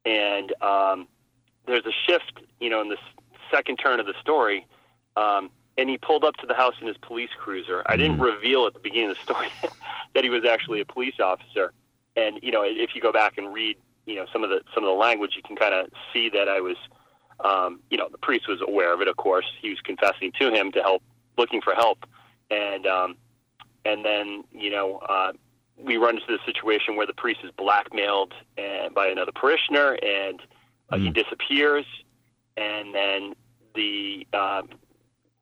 and 0.06 0.54
um, 0.62 1.08
there's 1.66 1.86
a 1.86 1.94
shift 2.08 2.42
you 2.60 2.70
know 2.70 2.82
in 2.82 2.90
this 2.90 3.00
second 3.52 3.78
turn 3.78 4.00
of 4.00 4.06
the 4.06 4.16
story. 4.22 4.66
Um, 5.16 5.50
and 5.80 5.90
he 5.90 5.98
pulled 5.98 6.24
up 6.24 6.36
to 6.38 6.48
the 6.48 6.56
house 6.56 6.74
in 6.82 6.88
his 6.88 6.98
police 6.98 7.30
cruiser. 7.38 7.84
I 7.86 7.98
didn't 7.98 8.20
reveal 8.20 8.66
at 8.66 8.74
the 8.74 8.80
beginning 8.80 9.12
of 9.12 9.18
the 9.18 9.24
story 9.24 9.48
that 10.16 10.24
he 10.24 10.30
was 10.30 10.44
actually 10.44 10.82
a 10.82 10.86
police 10.86 11.20
officer. 11.20 11.72
And 12.16 12.40
you 12.42 12.52
know, 12.52 12.64
if 12.64 12.96
you 12.96 13.02
go 13.02 13.12
back 13.12 13.38
and 13.38 13.54
read, 13.54 13.78
you 14.08 14.16
know, 14.16 14.26
some 14.34 14.44
of 14.44 14.50
the 14.50 14.62
some 14.74 14.84
of 14.84 14.88
the 14.88 14.96
language, 14.96 15.34
you 15.36 15.44
can 15.44 15.56
kind 15.56 15.74
of 15.74 15.88
see 16.12 16.30
that 16.30 16.48
I 16.50 16.62
was, 16.62 16.78
um, 17.44 17.82
you 17.92 17.98
know, 17.98 18.08
the 18.12 18.18
priest 18.18 18.48
was 18.48 18.60
aware 18.68 18.94
of 18.94 19.02
it. 19.02 19.08
Of 19.08 19.18
course, 19.18 19.46
he 19.62 19.70
was 19.70 19.80
confessing 19.82 20.32
to 20.40 20.50
him 20.50 20.72
to 20.72 20.82
help, 20.82 21.04
looking 21.38 21.62
for 21.62 21.76
help, 21.76 22.06
and 22.50 22.88
um, 22.88 23.18
and 23.86 24.04
then 24.04 24.44
you 24.52 24.72
know, 24.72 24.98
uh, 24.98 25.34
we 25.78 25.98
run 25.98 26.16
into 26.16 26.28
the 26.28 26.40
situation 26.46 26.96
where 26.96 27.06
the 27.06 27.14
priest 27.14 27.42
is 27.44 27.52
blackmailed 27.52 28.34
and 28.58 28.96
by 28.96 29.08
another 29.08 29.34
parishioner, 29.34 29.98
and 30.02 30.42
uh, 30.90 30.98
he 30.98 31.10
disappears, 31.12 31.86
and 32.56 32.96
then 32.96 33.34
the 33.76 34.26
uh, 34.34 34.62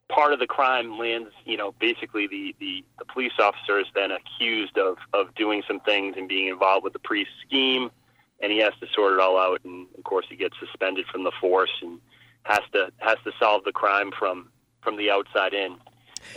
part 0.10 0.34
of 0.34 0.40
the 0.40 0.48
crime 0.48 0.98
lands, 0.98 1.30
you 1.46 1.58
know, 1.58 1.74
basically 1.80 2.28
the, 2.28 2.56
the, 2.60 2.84
the 3.00 3.06
police 3.06 3.32
officer 3.40 3.80
is 3.80 3.88
then 3.96 4.12
accused 4.12 4.78
of, 4.78 4.98
of 5.14 5.34
doing 5.36 5.64
some 5.68 5.80
things 5.80 6.16
and 6.18 6.28
being 6.28 6.48
involved 6.48 6.84
with 6.84 6.94
the 6.94 7.00
priest's 7.00 7.34
scheme, 7.46 7.90
and 8.42 8.52
he 8.52 8.60
has 8.60 8.74
to 8.82 8.88
sort 8.94 9.14
it 9.14 9.20
all 9.20 9.38
out. 9.38 9.62
And 9.64 9.88
of 9.98 10.04
course, 10.04 10.26
he 10.30 10.36
gets 10.36 10.56
suspended 10.60 11.06
from 11.12 11.24
the 11.24 11.32
force 11.40 11.72
and 11.82 12.00
has 12.44 12.62
to 12.74 12.92
has 12.98 13.18
to 13.24 13.32
solve 13.40 13.64
the 13.64 13.72
crime 13.72 14.12
from 14.18 14.50
from 14.82 14.98
the 14.98 15.10
outside 15.10 15.54
in. 15.54 15.78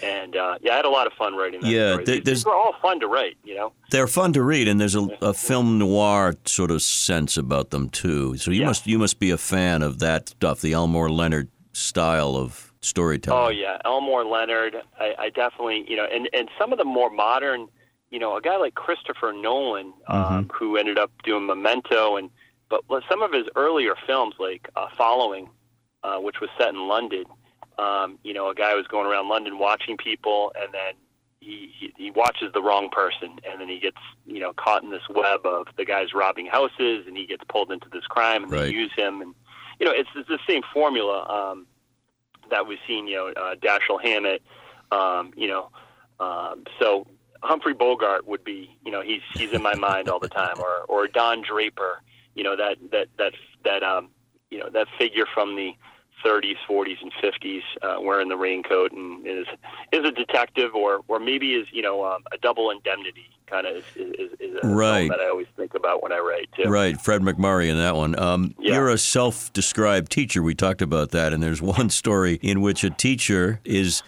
And 0.02 0.36
uh, 0.36 0.58
yeah, 0.60 0.72
I 0.74 0.76
had 0.76 0.84
a 0.84 0.90
lot 0.90 1.06
of 1.06 1.14
fun 1.14 1.34
writing 1.34 1.60
that. 1.62 1.68
Yeah, 1.70 1.92
story. 1.92 2.04
These- 2.04 2.24
there's- 2.24 2.38
these 2.40 2.44
were 2.44 2.54
all 2.54 2.74
fun 2.82 3.00
to 3.00 3.06
write, 3.06 3.36
you 3.42 3.54
know. 3.54 3.72
They're 3.90 4.06
fun 4.06 4.32
to 4.34 4.42
read, 4.42 4.68
and 4.68 4.78
there's 4.78 4.94
a, 4.94 5.06
a 5.22 5.32
film 5.32 5.78
noir 5.78 6.34
sort 6.44 6.70
of 6.70 6.82
sense 6.82 7.38
about 7.38 7.70
them 7.70 7.88
too. 7.88 8.36
So 8.36 8.50
you 8.50 8.60
Yeah. 8.60 8.66
must 8.66 8.86
you 8.86 8.98
must 8.98 9.18
be 9.18 9.30
a 9.30 9.38
fan 9.38 9.82
of 9.82 9.98
that 10.00 10.28
stuff, 10.30 10.60
the 10.60 10.72
Elmore 10.74 11.08
Leonard 11.10 11.48
style 11.72 12.36
of 12.36 12.72
storytelling. 12.82 13.40
Oh 13.46 13.48
yeah, 13.48 13.78
Elmore 13.84 14.24
Leonard. 14.26 14.76
I, 15.00 15.14
I 15.18 15.28
definitely, 15.30 15.84
you 15.88 15.96
know, 15.96 16.04
and 16.04 16.28
and 16.34 16.50
some 16.58 16.70
of 16.72 16.78
the 16.78 16.84
more 16.84 17.08
modern, 17.10 17.68
you 18.10 18.18
know, 18.18 18.36
a 18.36 18.40
guy 18.40 18.56
like 18.56 18.74
Christopher 18.74 19.32
Nolan, 19.32 19.92
um, 20.06 20.50
who 20.54 20.76
ended 20.76 20.98
up 20.98 21.10
doing 21.24 21.46
Memento, 21.46 22.16
and 22.16 22.30
but 22.70 22.82
some 23.08 23.22
of 23.22 23.32
his 23.32 23.44
earlier 23.56 23.94
films, 24.06 24.34
like 24.38 24.68
uh, 24.76 24.88
Following, 24.96 25.48
uh, 26.02 26.18
which 26.18 26.40
was 26.40 26.50
set 26.58 26.68
in 26.70 26.86
London. 26.88 27.24
Um, 27.78 28.18
you 28.24 28.34
know, 28.34 28.50
a 28.50 28.54
guy 28.54 28.74
was 28.74 28.86
going 28.88 29.06
around 29.06 29.28
London 29.28 29.58
watching 29.58 29.96
people, 29.96 30.52
and 30.60 30.72
then 30.74 30.94
he, 31.40 31.70
he 31.78 31.92
he 31.96 32.10
watches 32.10 32.52
the 32.52 32.62
wrong 32.62 32.88
person, 32.90 33.38
and 33.48 33.60
then 33.60 33.68
he 33.68 33.78
gets 33.78 33.96
you 34.26 34.40
know 34.40 34.52
caught 34.54 34.82
in 34.82 34.90
this 34.90 35.08
web 35.08 35.46
of 35.46 35.66
the 35.76 35.84
guys 35.84 36.12
robbing 36.14 36.46
houses, 36.46 37.04
and 37.06 37.16
he 37.16 37.26
gets 37.26 37.44
pulled 37.48 37.70
into 37.70 37.88
this 37.90 38.04
crime, 38.06 38.42
and 38.44 38.52
Right. 38.52 38.62
they 38.64 38.70
use 38.72 38.92
him, 38.96 39.20
and 39.22 39.34
you 39.78 39.86
know, 39.86 39.92
it's, 39.92 40.08
it's 40.16 40.28
the 40.28 40.40
same 40.48 40.62
formula. 40.72 41.24
Um, 41.28 41.66
that 42.50 42.66
we've 42.66 42.78
seen, 42.86 43.06
you 43.06 43.14
know, 43.16 43.26
uh, 43.28 43.54
Dashiell 43.56 44.02
Hammett, 44.02 44.42
um, 44.90 45.32
you 45.36 45.48
know, 45.48 45.68
um, 46.18 46.64
so 46.80 47.06
Humphrey 47.42 47.74
Bogart 47.74 48.26
would 48.26 48.44
be, 48.44 48.76
you 48.84 48.90
know, 48.90 49.02
he's 49.02 49.22
he's 49.34 49.52
in 49.52 49.62
my 49.62 49.74
mind 49.74 50.08
all 50.08 50.18
the 50.18 50.28
time, 50.28 50.58
or 50.58 50.84
or 50.88 51.06
Don 51.08 51.42
Draper, 51.42 52.02
you 52.34 52.42
know, 52.42 52.56
that 52.56 52.78
that 52.90 53.08
that 53.18 53.32
that 53.64 53.82
um, 53.82 54.10
you 54.50 54.58
know, 54.58 54.68
that 54.70 54.86
figure 54.98 55.26
from 55.34 55.56
the 55.56 55.72
30s, 56.24 56.56
40s, 56.68 56.96
and 57.00 57.12
50s, 57.22 57.62
uh, 57.82 58.00
wearing 58.00 58.28
the 58.28 58.36
raincoat 58.36 58.92
and 58.92 59.26
is 59.26 59.46
is 59.92 60.04
a 60.04 60.10
detective, 60.10 60.74
or 60.74 61.00
or 61.08 61.18
maybe 61.18 61.54
is 61.54 61.66
you 61.72 61.82
know 61.82 62.04
um, 62.04 62.22
a 62.32 62.38
double 62.38 62.70
indemnity 62.70 63.30
kind 63.46 63.66
of 63.66 63.76
is, 63.76 63.84
is, 63.96 64.30
is 64.40 64.58
a 64.62 64.68
right. 64.68 65.08
that 65.08 65.20
I 65.20 65.28
always 65.28 65.46
think 65.56 65.74
about 65.74 66.02
when 66.02 66.12
I 66.12 66.18
write 66.18 66.48
too. 66.56 66.68
Right, 66.68 67.00
Fred 67.00 67.22
MacMurray 67.22 67.68
in 67.68 67.78
that 67.78 67.96
one. 67.96 68.18
Um, 68.18 68.54
yeah. 68.58 68.74
You're 68.74 68.90
a 68.90 68.98
self-described 68.98 70.12
teacher. 70.12 70.42
We 70.42 70.54
talked 70.54 70.82
about 70.82 71.10
that, 71.12 71.32
and 71.32 71.42
there's 71.42 71.62
one 71.78 71.90
story 71.90 72.38
in 72.42 72.60
which 72.60 72.84
a 72.84 72.90
teacher 72.90 73.60
is 73.64 74.02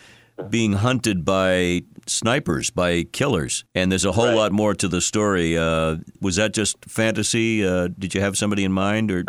being 0.48 0.74
hunted 0.74 1.24
by 1.24 1.82
snipers, 2.06 2.70
by 2.70 3.04
killers, 3.04 3.64
and 3.74 3.90
there's 3.90 4.04
a 4.04 4.12
whole 4.12 4.26
right. 4.26 4.36
lot 4.36 4.52
more 4.52 4.74
to 4.74 4.88
the 4.88 5.00
story. 5.00 5.56
Uh, 5.56 5.96
was 6.20 6.36
that 6.36 6.52
just 6.52 6.76
fantasy? 6.86 7.64
Uh, 7.66 7.88
did 7.98 8.14
you 8.14 8.20
have 8.20 8.36
somebody 8.36 8.64
in 8.64 8.72
mind, 8.72 9.10
or 9.10 9.24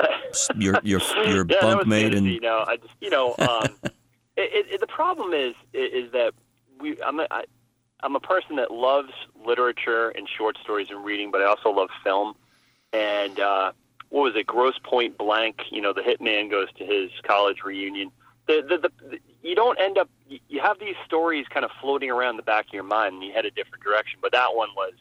your 0.55 0.79
your 0.83 1.01
your 1.27 1.45
yeah, 1.49 1.57
bunkmate? 1.61 2.15
And 2.15 2.27
you 2.27 2.39
know, 2.39 2.63
I 2.67 2.77
just 2.77 2.93
you 3.01 3.09
know, 3.09 3.35
um, 3.39 3.75
it, 4.37 4.67
it, 4.71 4.79
the 4.79 4.87
problem 4.87 5.33
is 5.33 5.55
is 5.73 6.11
that 6.11 6.33
we 6.79 7.01
I'm 7.01 7.19
a, 7.19 7.27
I, 7.29 7.43
I'm 8.03 8.15
a 8.15 8.19
person 8.19 8.55
that 8.57 8.71
loves 8.71 9.11
literature 9.45 10.09
and 10.09 10.27
short 10.27 10.57
stories 10.63 10.87
and 10.89 11.03
reading, 11.03 11.31
but 11.31 11.41
I 11.41 11.45
also 11.45 11.69
love 11.69 11.89
film. 12.03 12.35
And 12.93 13.39
uh, 13.39 13.71
what 14.09 14.23
was 14.23 14.35
it? 14.35 14.45
Grosse 14.47 14.79
Pointe 14.83 15.17
Blank. 15.17 15.61
You 15.71 15.81
know, 15.81 15.93
the 15.93 16.01
hitman 16.01 16.49
goes 16.49 16.67
to 16.77 16.85
his 16.85 17.11
college 17.23 17.57
reunion. 17.63 18.11
The, 18.47 18.63
the, 18.67 18.89
the, 19.09 19.19
you 19.41 19.55
don't 19.55 19.79
end 19.79 19.97
up. 19.97 20.09
You 20.27 20.61
have 20.61 20.79
these 20.79 20.95
stories 21.05 21.45
kind 21.49 21.65
of 21.65 21.71
floating 21.79 22.09
around 22.09 22.37
the 22.37 22.43
back 22.43 22.67
of 22.67 22.73
your 22.73 22.83
mind, 22.83 23.15
and 23.15 23.23
you 23.23 23.33
head 23.33 23.45
a 23.45 23.51
different 23.51 23.83
direction. 23.83 24.19
But 24.21 24.31
that 24.31 24.55
one 24.55 24.69
was 24.75 24.93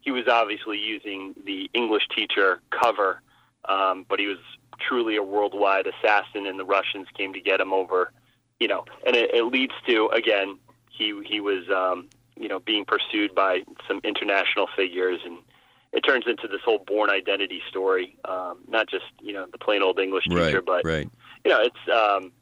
he 0.00 0.10
was 0.10 0.28
obviously 0.28 0.78
using 0.78 1.34
the 1.44 1.70
English 1.74 2.08
teacher 2.14 2.60
cover, 2.70 3.20
um, 3.66 4.06
but 4.08 4.18
he 4.18 4.26
was 4.26 4.38
truly 4.78 5.16
a 5.16 5.22
worldwide 5.22 5.86
assassin, 5.86 6.46
and 6.46 6.58
the 6.58 6.64
Russians 6.64 7.08
came 7.16 7.32
to 7.32 7.40
get 7.40 7.60
him 7.60 7.72
over. 7.72 8.12
You 8.60 8.68
know, 8.68 8.84
and 9.06 9.16
it, 9.16 9.34
it 9.34 9.44
leads 9.44 9.74
to 9.86 10.08
again 10.08 10.58
he 10.90 11.20
he 11.26 11.40
was 11.40 11.68
um, 11.68 12.08
you 12.36 12.48
know 12.48 12.60
being 12.60 12.84
pursued 12.84 13.34
by 13.34 13.62
some 13.86 14.00
international 14.04 14.68
figures 14.76 15.20
and 15.24 15.38
it 15.92 16.00
turns 16.00 16.24
into 16.26 16.48
this 16.48 16.60
whole 16.64 16.78
Bourne 16.78 17.10
Identity 17.10 17.62
story 17.68 18.16
um, 18.24 18.58
not 18.68 18.88
just 18.88 19.04
you 19.20 19.32
know 19.32 19.46
the 19.50 19.58
plain 19.58 19.82
old 19.82 19.98
english 19.98 20.24
teacher 20.24 20.56
right, 20.56 20.64
but 20.64 20.84
right. 20.84 21.08
you 21.44 21.50
know 21.50 21.60
it's 21.60 21.76
um, 21.92 22.32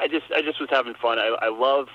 i 0.00 0.08
just 0.08 0.26
i 0.34 0.42
just 0.42 0.60
was 0.60 0.68
having 0.70 0.94
fun 0.94 1.18
i, 1.18 1.36
I 1.40 1.48
love 1.48 1.88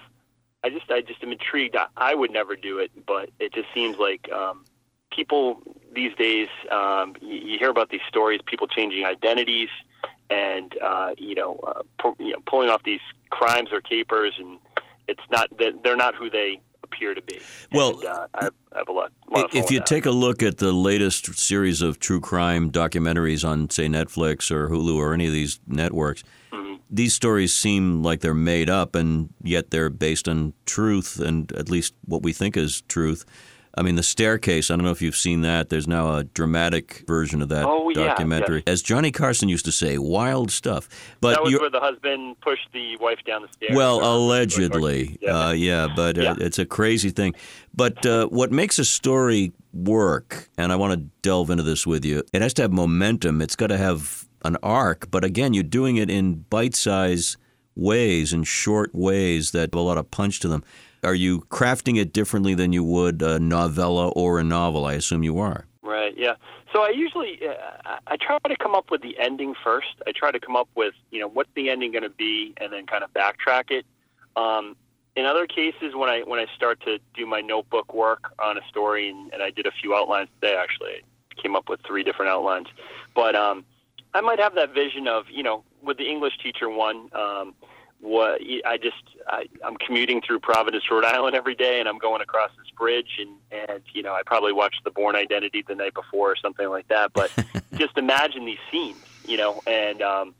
i 0.64 0.70
just 0.70 0.90
i 0.92 1.02
just 1.02 1.24
am 1.24 1.32
intrigued 1.32 1.76
I, 1.76 1.88
I 1.96 2.16
would 2.16 2.32
never 2.32 2.56
do 2.56 2.80
it 2.80 2.92
but 3.06 3.30
it 3.40 3.54
just 3.54 3.68
seems 3.74 3.98
like 3.98 4.32
um, 4.32 4.66
people 5.12 5.62
these 5.94 6.16
days 6.16 6.48
um, 6.72 7.16
you, 7.22 7.36
you 7.36 7.60
hear 7.60 7.70
about 7.70 7.90
these 7.90 8.02
stories 8.08 8.40
people 8.46 8.68
changing 8.68 9.06
identities 9.06 9.70
and 10.30 10.74
uh, 10.82 11.12
you 11.18 11.36
know, 11.36 11.60
uh, 11.66 11.82
pu- 12.00 12.16
you 12.24 12.34
know 12.34 12.40
pulling 12.48 12.70
off 12.70 12.84
these 12.84 13.02
crimes 13.30 13.70
or 13.72 13.82
capers 13.82 14.34
and 14.40 14.60
it's 15.08 15.22
not 15.32 15.50
that 15.58 15.84
they're 15.84 15.96
not 15.96 16.16
who 16.16 16.30
they 16.30 16.60
appear 16.84 17.14
to 17.14 17.22
be. 17.22 17.40
Well, 17.72 18.00
and, 18.00 18.06
uh, 18.06 18.28
I, 18.34 18.50
I 18.72 18.78
have 18.78 18.88
a 18.88 18.92
lot. 18.92 19.12
A 19.28 19.40
lot 19.40 19.56
if 19.56 19.72
you 19.72 19.82
take 19.82 20.06
a 20.06 20.12
look 20.12 20.42
at 20.42 20.58
the 20.58 20.72
latest 20.72 21.38
series 21.38 21.82
of 21.82 22.00
true 22.00 22.22
crime 22.22 22.72
documentaries 22.72 23.48
on, 23.48 23.70
say, 23.70 23.88
Netflix 23.88 24.52
or 24.52 24.70
Hulu 24.70 24.96
or 24.96 25.14
any 25.14 25.28
of 25.28 25.34
these 25.34 25.60
networks, 25.68 26.24
mm-hmm. 26.52 26.63
These 26.94 27.14
stories 27.14 27.54
seem 27.56 28.04
like 28.04 28.22
they're 28.22 28.36
made 28.36 28.70
up, 28.70 28.96
and 28.96 29.34
yet 29.42 29.72
they're 29.72 29.90
based 29.90 30.28
on 30.28 30.54
truth, 30.66 31.20
and 31.20 31.52
at 31.54 31.70
least 31.70 31.96
what 32.06 32.22
we 32.22 32.32
think 32.32 32.56
is 32.56 32.82
truth. 32.82 33.26
I 33.76 33.82
mean, 33.82 33.96
The 33.96 34.04
Staircase, 34.04 34.70
I 34.70 34.76
don't 34.76 34.86
know 34.86 34.92
if 34.92 35.02
you've 35.02 35.16
seen 35.16 35.42
that. 35.42 35.70
There's 35.70 35.88
now 35.88 36.18
a 36.18 36.24
dramatic 36.24 37.04
version 37.08 37.42
of 37.42 37.50
that 37.50 37.66
oh, 37.68 37.92
documentary. 37.92 38.62
Yeah, 38.68 38.74
As 38.74 38.84
Johnny 38.84 39.12
Carson 39.12 39.50
used 39.50 39.66
to 39.66 39.72
say, 39.72 39.98
wild 39.98 40.52
stuff. 40.52 40.88
But 41.22 41.32
that 41.32 41.44
was 41.44 41.60
where 41.60 41.72
the 41.72 41.80
husband 41.80 42.40
pushed 42.42 42.68
the 42.72 42.98
wife 42.98 43.18
down 43.26 43.42
the 43.42 43.48
stairs. 43.48 43.76
Well, 43.76 44.00
allegedly. 44.04 45.18
Yeah, 45.20 45.48
uh, 45.48 45.52
yeah 45.54 45.88
but 45.96 46.18
yeah. 46.18 46.32
Uh, 46.34 46.36
it's 46.42 46.60
a 46.60 46.68
crazy 46.68 47.10
thing. 47.10 47.34
But 47.74 48.06
uh, 48.06 48.28
what 48.28 48.52
makes 48.52 48.78
a 48.78 48.86
story 48.86 49.54
work, 49.74 50.50
and 50.56 50.72
I 50.72 50.76
want 50.76 50.94
to 50.94 51.10
delve 51.24 51.50
into 51.50 51.64
this 51.64 51.88
with 51.88 52.06
you, 52.06 52.22
it 52.32 52.44
has 52.44 52.54
to 52.56 52.62
have 52.62 52.72
momentum. 52.72 53.42
It's 53.42 53.56
got 53.56 53.68
to 53.68 53.78
have 53.78 54.28
an 54.44 54.58
arc. 54.64 55.10
But 55.12 55.24
again, 55.24 55.54
you're 55.54 55.64
doing 55.64 55.98
it 55.98 56.10
in 56.10 56.46
bite 56.50 56.76
sized 56.76 57.38
ways, 57.76 58.34
and 58.34 58.48
short 58.48 58.94
ways 58.94 59.52
that 59.52 59.72
have 59.72 59.74
a 59.74 59.80
lot 59.80 59.98
of 59.98 60.12
punch 60.12 60.40
to 60.42 60.48
them. 60.48 60.64
Are 61.04 61.16
you 61.16 61.42
crafting 61.50 62.00
it 62.00 62.14
differently 62.14 62.54
than 62.54 62.72
you 62.72 62.84
would 62.84 63.22
a 63.22 63.40
novella 63.40 64.10
or 64.10 64.40
a 64.40 64.44
novel? 64.44 64.86
I 64.86 64.94
assume 64.94 65.24
you 65.24 65.38
are. 65.40 65.66
Right. 65.82 66.14
Yeah. 66.18 66.36
So 66.72 66.82
I 66.82 66.90
usually 66.90 67.40
uh, 67.46 67.98
I 68.08 68.18
try 68.18 68.40
to 68.48 68.56
come 68.56 68.74
up 68.74 68.90
with 68.90 69.02
the 69.02 69.18
ending 69.20 69.54
first. 69.64 69.96
I 70.08 70.12
try 70.12 70.32
to 70.32 70.40
come 70.40 70.56
up 70.56 70.70
with 70.76 70.94
you 71.12 71.20
know 71.20 71.28
what's 71.28 71.50
the 71.56 71.70
ending 71.70 71.92
going 71.92 72.04
to 72.04 72.10
be, 72.10 72.54
and 72.58 72.72
then 72.72 72.86
kind 72.86 73.04
of 73.04 73.14
backtrack 73.14 73.70
it. 73.70 73.86
Um, 74.36 74.76
in 75.16 75.26
other 75.26 75.46
cases, 75.46 75.94
when 75.94 76.10
I 76.10 76.22
when 76.22 76.40
I 76.40 76.48
start 76.56 76.82
to 76.86 77.00
do 77.14 77.26
my 77.26 77.42
notebook 77.42 77.94
work 77.94 78.34
on 78.40 78.58
a 78.58 78.62
story, 78.70 79.10
and, 79.10 79.32
and 79.34 79.44
I 79.44 79.52
did 79.52 79.68
a 79.68 79.72
few 79.72 79.94
outlines 79.94 80.30
today, 80.42 80.56
actually, 80.56 81.04
I 81.32 81.42
came 81.42 81.56
up 81.56 81.70
with 81.70 81.82
three 81.86 82.04
different 82.04 82.32
outlines. 82.32 82.68
But 83.14 83.36
um, 83.36 83.66
I 84.14 84.22
might 84.22 84.40
have 84.40 84.56
that 84.56 84.74
vision 84.74 85.08
of 85.08 85.26
you 85.30 85.44
know 85.44 85.64
with 85.82 85.98
the 85.98 86.10
English 86.10 86.38
teacher 86.42 86.70
one. 86.70 87.10
Um, 87.14 87.56
what 88.00 88.42
I 88.66 88.78
just 88.78 89.04
I, 89.28 89.46
I'm 89.64 89.78
commuting 89.78 90.22
through 90.22 90.40
Providence, 90.40 90.84
Rhode 90.92 91.06
Island 91.06 91.36
every 91.36 91.56
day, 91.56 91.80
and 91.80 91.88
I'm 91.88 91.98
going 91.98 92.22
across 92.22 92.52
this 92.58 92.70
bridge, 92.78 93.20
and 93.20 93.38
and 93.52 93.82
you 93.94 94.04
know 94.04 94.14
I 94.14 94.22
probably 94.26 94.52
watched 94.54 94.84
The 94.84 94.92
Bourne 94.92 95.16
Identity 95.16 95.64
the 95.68 95.76
night 95.76 95.94
before 95.94 96.32
or 96.32 96.36
something 96.36 96.70
like 96.70 96.88
that. 96.90 97.14
But 97.14 97.32
just 97.76 97.98
imagine 97.98 98.46
these 98.46 98.60
scenes, 98.70 98.98
you 99.26 99.38
know, 99.38 99.62
and 99.66 100.02
um, 100.02 100.36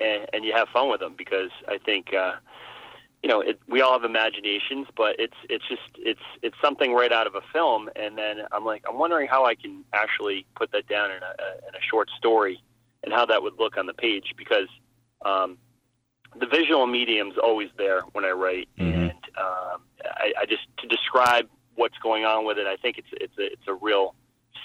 and 0.00 0.26
and 0.32 0.44
you 0.44 0.52
have 0.54 0.68
fun 0.68 0.90
with 0.90 1.00
them 1.00 1.14
because 1.16 1.50
I 1.68 1.78
think. 1.78 2.12
Uh, 2.14 2.34
you 3.22 3.28
know, 3.28 3.40
it, 3.40 3.60
we 3.68 3.80
all 3.80 3.92
have 3.92 4.02
imaginations, 4.02 4.88
but 4.96 5.14
it's 5.20 5.36
it's 5.48 5.62
just 5.68 5.82
it's 5.96 6.20
it's 6.42 6.56
something 6.60 6.92
right 6.92 7.12
out 7.12 7.28
of 7.28 7.36
a 7.36 7.40
film. 7.52 7.88
And 7.94 8.18
then 8.18 8.38
I'm 8.50 8.64
like, 8.64 8.82
I'm 8.88 8.98
wondering 8.98 9.28
how 9.28 9.44
I 9.44 9.54
can 9.54 9.84
actually 9.92 10.44
put 10.56 10.72
that 10.72 10.88
down 10.88 11.12
in 11.12 11.22
a, 11.22 11.68
in 11.68 11.74
a 11.76 11.80
short 11.88 12.10
story, 12.18 12.60
and 13.04 13.12
how 13.12 13.26
that 13.26 13.42
would 13.42 13.58
look 13.58 13.76
on 13.76 13.86
the 13.86 13.94
page 13.94 14.34
because 14.36 14.68
um, 15.24 15.58
the 16.38 16.46
visual 16.46 16.86
medium's 16.86 17.36
always 17.38 17.68
there 17.76 18.02
when 18.12 18.24
I 18.24 18.30
write, 18.30 18.68
Mhm. 18.78 18.94
and 18.94 19.24
um, 19.36 19.82
I, 20.04 20.32
I 20.40 20.46
just 20.46 20.62
to 20.78 20.86
describe 20.86 21.48
what's 21.74 21.98
going 21.98 22.24
on 22.24 22.44
with 22.44 22.58
it. 22.58 22.66
I 22.66 22.76
think 22.76 22.98
it's 22.98 23.08
it's 23.12 23.36
a, 23.38 23.52
it's 23.52 23.68
a 23.68 23.74
real 23.74 24.14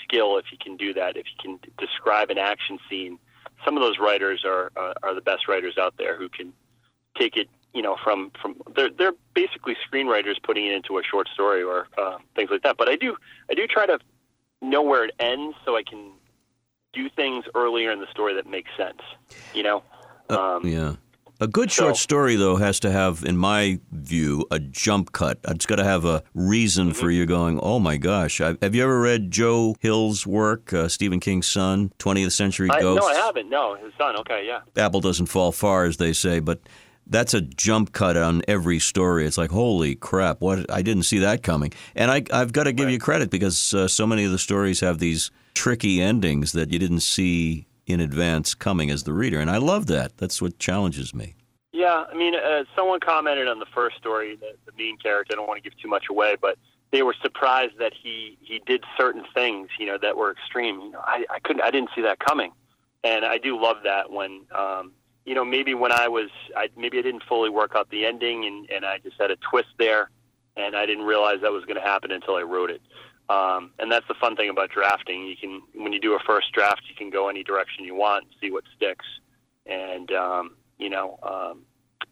skill 0.03 0.37
if 0.37 0.45
you 0.51 0.57
can 0.57 0.77
do 0.77 0.93
that. 0.93 1.17
If 1.17 1.25
you 1.27 1.37
can 1.41 1.59
describe 1.77 2.29
an 2.29 2.37
action 2.37 2.79
scene, 2.89 3.19
some 3.65 3.75
of 3.75 3.83
those 3.83 3.99
writers 3.99 4.43
are 4.45 4.71
uh, 4.77 4.93
are 5.03 5.13
the 5.13 5.21
best 5.21 5.47
writers 5.47 5.77
out 5.77 5.95
there 5.97 6.17
who 6.17 6.29
can 6.29 6.53
take 7.17 7.35
it. 7.37 7.49
You 7.73 7.81
know, 7.81 7.97
from 8.03 8.31
from 8.41 8.55
they're 8.75 8.89
they're 8.89 9.13
basically 9.33 9.75
screenwriters 9.91 10.41
putting 10.41 10.65
it 10.65 10.73
into 10.73 10.97
a 10.97 11.03
short 11.03 11.27
story 11.33 11.61
or 11.63 11.87
uh, 11.97 12.17
things 12.35 12.49
like 12.49 12.63
that. 12.63 12.77
But 12.77 12.89
I 12.89 12.95
do 12.95 13.17
I 13.51 13.53
do 13.53 13.67
try 13.67 13.85
to 13.85 13.99
know 14.61 14.81
where 14.81 15.03
it 15.05 15.11
ends 15.19 15.55
so 15.65 15.75
I 15.75 15.83
can 15.83 16.11
do 16.93 17.09
things 17.09 17.45
earlier 17.55 17.91
in 17.91 17.99
the 17.99 18.07
story 18.11 18.33
that 18.35 18.47
make 18.47 18.65
sense. 18.77 19.01
You 19.53 19.63
know. 19.63 19.83
Uh, 20.29 20.39
Um, 20.57 20.65
yeah. 20.67 20.95
A 21.39 21.47
good 21.47 21.71
so- 21.71 21.83
short 21.83 21.97
story, 21.97 22.35
though, 22.35 22.55
has 22.55 22.79
to 22.79 22.91
have, 22.91 23.23
in 23.23 23.37
my 23.37 23.79
view, 23.91 24.45
a 24.49 24.57
jump 24.59 25.11
cut. 25.11 25.37
It's 25.47 25.67
got 25.67 25.75
to 25.75 25.83
have 25.83 26.03
a 26.03 26.23
reason 26.33 26.93
for 26.93 27.05
Mm-hmm. 27.05 27.11
you 27.11 27.25
going, 27.27 27.59
oh 27.61 27.77
my 27.79 27.97
gosh. 27.97 28.41
I, 28.41 28.57
have 28.61 28.73
you 28.73 28.81
ever 28.81 28.99
read 28.99 29.29
Joe 29.29 29.75
Hill's 29.79 30.25
work, 30.25 30.73
uh, 30.73 30.87
Stephen 30.87 31.19
King's 31.19 31.45
son, 31.47 31.91
20th 31.99 32.31
Century 32.31 32.69
I, 32.71 32.81
Ghosts? 32.81 33.05
no, 33.07 33.13
I 33.13 33.15
haven't. 33.23 33.49
No, 33.51 33.75
his 33.75 33.93
son. 33.99 34.15
Okay, 34.17 34.45
yeah. 34.47 34.61
Apple 34.83 34.99
doesn't 34.99 35.27
fall 35.27 35.51
far, 35.51 35.85
as 35.85 35.97
they 35.97 36.11
say, 36.11 36.39
but 36.39 36.59
that's 37.05 37.35
a 37.35 37.41
jump 37.41 37.91
cut 37.93 38.17
on 38.17 38.41
every 38.47 38.79
story. 38.79 39.27
It's 39.27 39.37
like, 39.37 39.51
holy 39.51 39.93
crap, 39.93 40.41
what? 40.41 40.69
I 40.71 40.81
didn't 40.81 41.03
see 41.03 41.19
that 41.19 41.43
coming. 41.43 41.71
And 41.95 42.09
I, 42.09 42.23
I've 42.33 42.51
got 42.51 42.63
to 42.63 42.73
give 42.73 42.89
you 42.89 42.97
credit 42.97 43.29
because 43.29 43.75
uh, 43.75 43.87
so 43.87 44.07
many 44.07 44.23
of 44.25 44.31
the 44.31 44.39
stories 44.39 44.79
have 44.79 44.97
these 44.97 45.29
tricky 45.57 45.99
endings 45.99 46.51
that 46.51 46.71
you 46.71 46.77
didn't 46.77 46.99
see 46.99 47.65
in 47.87 47.99
advance 47.99 48.53
coming 48.53 48.91
as 48.91 49.03
the 49.05 49.13
reader. 49.13 49.39
And 49.39 49.49
I 49.49 49.57
love 49.57 49.87
that. 49.87 50.15
That's 50.17 50.39
what 50.39 50.59
challenges 50.59 51.15
me. 51.15 51.33
Yeah, 51.73 52.05
I 52.11 52.15
mean, 52.15 52.35
uh, 52.35 52.63
someone 52.75 52.99
commented 52.99 53.47
on 53.47 53.57
the 53.57 53.65
first 53.73 53.97
story, 53.97 54.35
the, 54.35 54.51
the 54.67 54.71
main 54.77 54.97
character. 54.97 55.33
I 55.33 55.35
don't 55.35 55.47
want 55.47 55.63
to 55.63 55.67
give 55.67 55.77
too 55.79 55.87
much 55.87 56.05
away, 56.11 56.35
but 56.39 56.59
they 56.91 57.01
were 57.01 57.15
surprised 57.23 57.73
that 57.79 57.93
he 57.93 58.37
he 58.39 58.61
did 58.67 58.83
certain 58.95 59.23
things, 59.33 59.69
you 59.79 59.87
know, 59.87 59.97
that 59.99 60.15
were 60.15 60.31
extreme. 60.31 60.79
You 60.79 60.91
know, 60.91 61.01
I, 61.03 61.25
I 61.29 61.39
couldn't, 61.39 61.63
I 61.63 61.71
didn't 61.71 61.89
see 61.95 62.01
that 62.03 62.19
coming, 62.19 62.51
and 63.03 63.25
I 63.25 63.39
do 63.39 63.59
love 63.59 63.77
that 63.83 64.11
when, 64.11 64.41
um, 64.55 64.91
you 65.25 65.33
know, 65.33 65.43
maybe 65.43 65.73
when 65.73 65.91
I 65.91 66.07
was, 66.07 66.29
I 66.55 66.69
maybe 66.77 66.99
I 66.99 67.01
didn't 67.01 67.23
fully 67.23 67.49
work 67.49 67.73
out 67.75 67.89
the 67.89 68.05
ending, 68.05 68.45
and 68.45 68.69
and 68.69 68.85
I 68.85 68.99
just 68.99 69.17
had 69.19 69.31
a 69.31 69.37
twist 69.37 69.69
there, 69.77 70.09
and 70.55 70.75
I 70.75 70.85
didn't 70.85 71.05
realize 71.05 71.41
that 71.41 71.51
was 71.51 71.65
going 71.65 71.77
to 71.77 71.87
happen 71.93 72.11
until 72.11 72.35
I 72.35 72.43
wrote 72.43 72.69
it. 72.69 72.81
Um, 73.29 73.71
and 73.77 73.91
that's 73.91 74.07
the 74.07 74.13
fun 74.13 74.35
thing 74.35 74.49
about 74.49 74.69
drafting. 74.69 75.25
You 75.25 75.35
can, 75.35 75.61
when 75.73 75.91
you 75.91 75.99
do 75.99 76.13
a 76.13 76.19
first 76.19 76.51
draft, 76.53 76.83
you 76.87 76.95
can 76.95 77.09
go 77.09 77.27
any 77.27 77.43
direction 77.43 77.83
you 77.83 77.95
want 77.95 78.25
see 78.39 78.51
what 78.51 78.63
sticks. 78.75 79.05
And 79.65 80.11
um, 80.11 80.55
you 80.77 80.89
know, 80.89 81.19
um, 81.23 81.63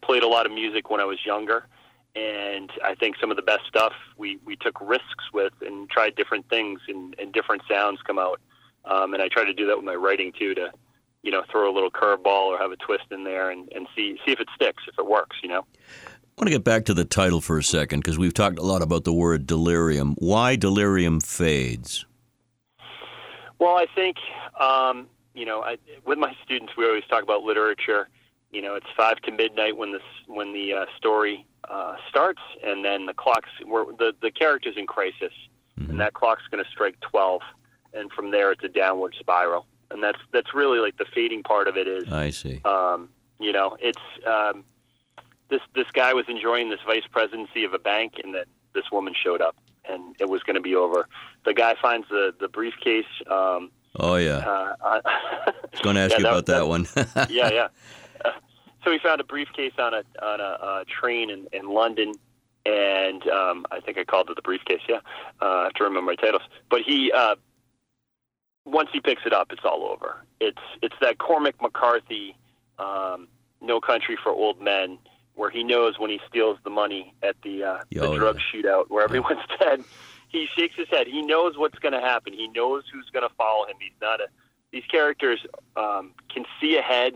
played 0.02 0.22
a 0.22 0.28
lot 0.28 0.46
of 0.46 0.52
music 0.52 0.90
when 0.90 1.00
I 1.00 1.04
was 1.04 1.24
younger, 1.24 1.68
and 2.14 2.70
I 2.84 2.94
think 2.94 3.16
some 3.20 3.30
of 3.30 3.36
the 3.36 3.42
best 3.42 3.62
stuff 3.66 3.92
we, 4.16 4.38
we 4.44 4.56
took 4.56 4.78
risks 4.80 5.32
with 5.32 5.52
and 5.62 5.88
tried 5.88 6.16
different 6.16 6.48
things, 6.48 6.80
and, 6.88 7.14
and 7.18 7.32
different 7.32 7.62
sounds 7.70 8.00
come 8.06 8.18
out. 8.18 8.40
Um, 8.84 9.14
and 9.14 9.22
I 9.22 9.28
try 9.28 9.44
to 9.44 9.54
do 9.54 9.66
that 9.66 9.76
with 9.76 9.84
my 9.84 9.94
writing 9.94 10.32
too, 10.38 10.54
to 10.54 10.70
you 11.22 11.30
know 11.30 11.42
throw 11.50 11.70
a 11.70 11.74
little 11.74 11.90
curveball 11.90 12.46
or 12.46 12.58
have 12.58 12.72
a 12.72 12.76
twist 12.76 13.06
in 13.10 13.24
there 13.24 13.50
and, 13.50 13.72
and 13.74 13.88
see 13.96 14.18
see 14.24 14.32
if 14.32 14.40
it 14.40 14.48
sticks, 14.54 14.82
if 14.86 14.98
it 14.98 15.06
works. 15.06 15.36
You 15.42 15.48
know. 15.48 15.66
I 16.36 16.42
want 16.42 16.48
to 16.48 16.54
get 16.54 16.64
back 16.64 16.84
to 16.84 16.92
the 16.92 17.06
title 17.06 17.40
for 17.40 17.56
a 17.56 17.62
second 17.62 18.00
because 18.00 18.18
we've 18.18 18.34
talked 18.34 18.58
a 18.58 18.62
lot 18.62 18.82
about 18.82 19.04
the 19.04 19.12
word 19.12 19.46
delirium. 19.46 20.14
Why 20.18 20.54
delirium 20.54 21.18
fades? 21.20 22.04
Well, 23.58 23.76
I 23.76 23.86
think 23.94 24.18
um, 24.60 25.06
you 25.32 25.46
know, 25.46 25.62
I, 25.62 25.78
with 26.04 26.18
my 26.18 26.34
students, 26.44 26.74
we 26.76 26.84
always 26.86 27.04
talk 27.08 27.22
about 27.22 27.42
literature. 27.42 28.10
You 28.50 28.60
know, 28.60 28.74
it's 28.74 28.86
five 28.94 29.16
to 29.22 29.32
midnight 29.32 29.78
when 29.78 29.92
this 29.92 30.02
when 30.26 30.52
the 30.52 30.74
uh, 30.74 30.84
story 30.98 31.46
uh, 31.70 31.96
starts, 32.10 32.42
and 32.62 32.84
then 32.84 33.06
the 33.06 33.14
clock's 33.14 33.48
where 33.64 33.86
the 33.98 34.12
the 34.20 34.30
character's 34.30 34.76
in 34.76 34.86
crisis, 34.86 35.32
mm-hmm. 35.80 35.90
and 35.90 36.00
that 36.00 36.12
clock's 36.12 36.42
going 36.50 36.62
to 36.62 36.70
strike 36.70 37.00
twelve, 37.00 37.40
and 37.94 38.12
from 38.12 38.30
there 38.30 38.52
it's 38.52 38.62
a 38.62 38.68
downward 38.68 39.14
spiral, 39.18 39.66
and 39.90 40.02
that's 40.02 40.18
that's 40.32 40.52
really 40.52 40.80
like 40.80 40.98
the 40.98 41.06
fading 41.14 41.42
part 41.42 41.66
of 41.66 41.78
it 41.78 41.88
is. 41.88 42.12
I 42.12 42.28
see. 42.28 42.60
Um, 42.66 43.08
you 43.40 43.52
know, 43.52 43.76
it's 43.80 44.02
um, 44.26 44.64
this 45.48 45.60
this 45.74 45.86
guy 45.92 46.12
was 46.14 46.24
enjoying 46.28 46.70
this 46.70 46.80
vice 46.86 47.06
presidency 47.10 47.64
of 47.64 47.74
a 47.74 47.78
bank, 47.78 48.14
and 48.22 48.34
then 48.34 48.44
this 48.74 48.84
woman 48.90 49.14
showed 49.14 49.40
up, 49.40 49.56
and 49.88 50.16
it 50.20 50.28
was 50.28 50.42
going 50.42 50.56
to 50.56 50.62
be 50.62 50.74
over. 50.74 51.08
The 51.44 51.54
guy 51.54 51.74
finds 51.80 52.08
the 52.08 52.34
the 52.38 52.48
briefcase. 52.48 53.04
Um, 53.30 53.70
oh 53.96 54.16
yeah. 54.16 54.38
Uh, 54.38 54.74
I 54.84 55.00
was 55.72 55.80
going 55.80 55.96
to 55.96 56.02
ask 56.02 56.12
yeah, 56.12 56.18
you 56.18 56.22
that, 56.24 56.30
about 56.30 56.46
that, 56.46 56.58
that 56.58 56.68
one. 56.68 56.86
yeah, 57.30 57.50
yeah. 57.50 57.68
so 58.84 58.90
he 58.90 58.98
found 58.98 59.20
a 59.20 59.24
briefcase 59.24 59.74
on 59.78 59.94
a 59.94 60.02
on 60.22 60.40
a 60.40 60.42
uh, 60.42 60.84
train 60.88 61.30
in, 61.30 61.46
in 61.52 61.68
London, 61.68 62.12
and 62.64 63.26
um, 63.28 63.66
I 63.70 63.80
think 63.80 63.98
I 63.98 64.04
called 64.04 64.30
it 64.30 64.36
the 64.36 64.42
briefcase. 64.42 64.82
Yeah, 64.88 65.00
uh, 65.40 65.46
I 65.46 65.62
have 65.64 65.72
to 65.74 65.84
remember 65.84 66.12
my 66.12 66.16
titles. 66.16 66.42
But 66.70 66.82
he 66.82 67.12
uh, 67.12 67.36
once 68.64 68.90
he 68.92 69.00
picks 69.00 69.22
it 69.24 69.32
up, 69.32 69.52
it's 69.52 69.64
all 69.64 69.84
over. 69.84 70.24
It's 70.40 70.62
it's 70.82 70.96
that 71.00 71.18
Cormac 71.18 71.60
McCarthy, 71.62 72.36
um, 72.78 73.28
No 73.60 73.80
Country 73.80 74.18
for 74.22 74.32
Old 74.32 74.60
Men, 74.60 74.98
where 75.36 75.50
he 75.50 75.62
knows 75.62 75.98
when 75.98 76.10
he 76.10 76.20
steals 76.28 76.58
the 76.64 76.70
money 76.70 77.14
at 77.22 77.36
the 77.42 77.62
uh, 77.62 77.78
oh, 78.00 78.10
the 78.10 78.16
drug 78.16 78.36
yeah. 78.36 78.60
shootout 78.62 78.90
where 78.90 79.04
everyone's 79.04 79.40
dead. 79.60 79.84
He 80.28 80.48
shakes 80.56 80.74
his 80.74 80.88
head. 80.88 81.06
He 81.06 81.22
knows 81.22 81.56
what's 81.56 81.78
going 81.78 81.92
to 81.92 82.00
happen. 82.00 82.32
He 82.32 82.48
knows 82.48 82.84
who's 82.92 83.08
going 83.12 83.26
to 83.26 83.34
follow 83.36 83.66
him. 83.66 83.76
He's 83.78 83.92
not 84.02 84.20
a. 84.20 84.26
These 84.72 84.84
characters 84.90 85.46
um, 85.76 86.12
can 86.28 86.44
see 86.60 86.76
ahead 86.76 87.14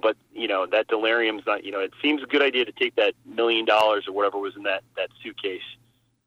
but 0.00 0.16
you 0.32 0.48
know 0.48 0.66
that 0.66 0.88
delirium's 0.88 1.42
not. 1.46 1.64
You 1.64 1.72
know, 1.72 1.80
it 1.80 1.92
seems 2.02 2.22
a 2.22 2.26
good 2.26 2.42
idea 2.42 2.64
to 2.64 2.72
take 2.72 2.96
that 2.96 3.14
million 3.24 3.64
dollars 3.64 4.06
or 4.08 4.12
whatever 4.12 4.38
was 4.38 4.56
in 4.56 4.64
that 4.64 4.82
that 4.96 5.10
suitcase, 5.22 5.62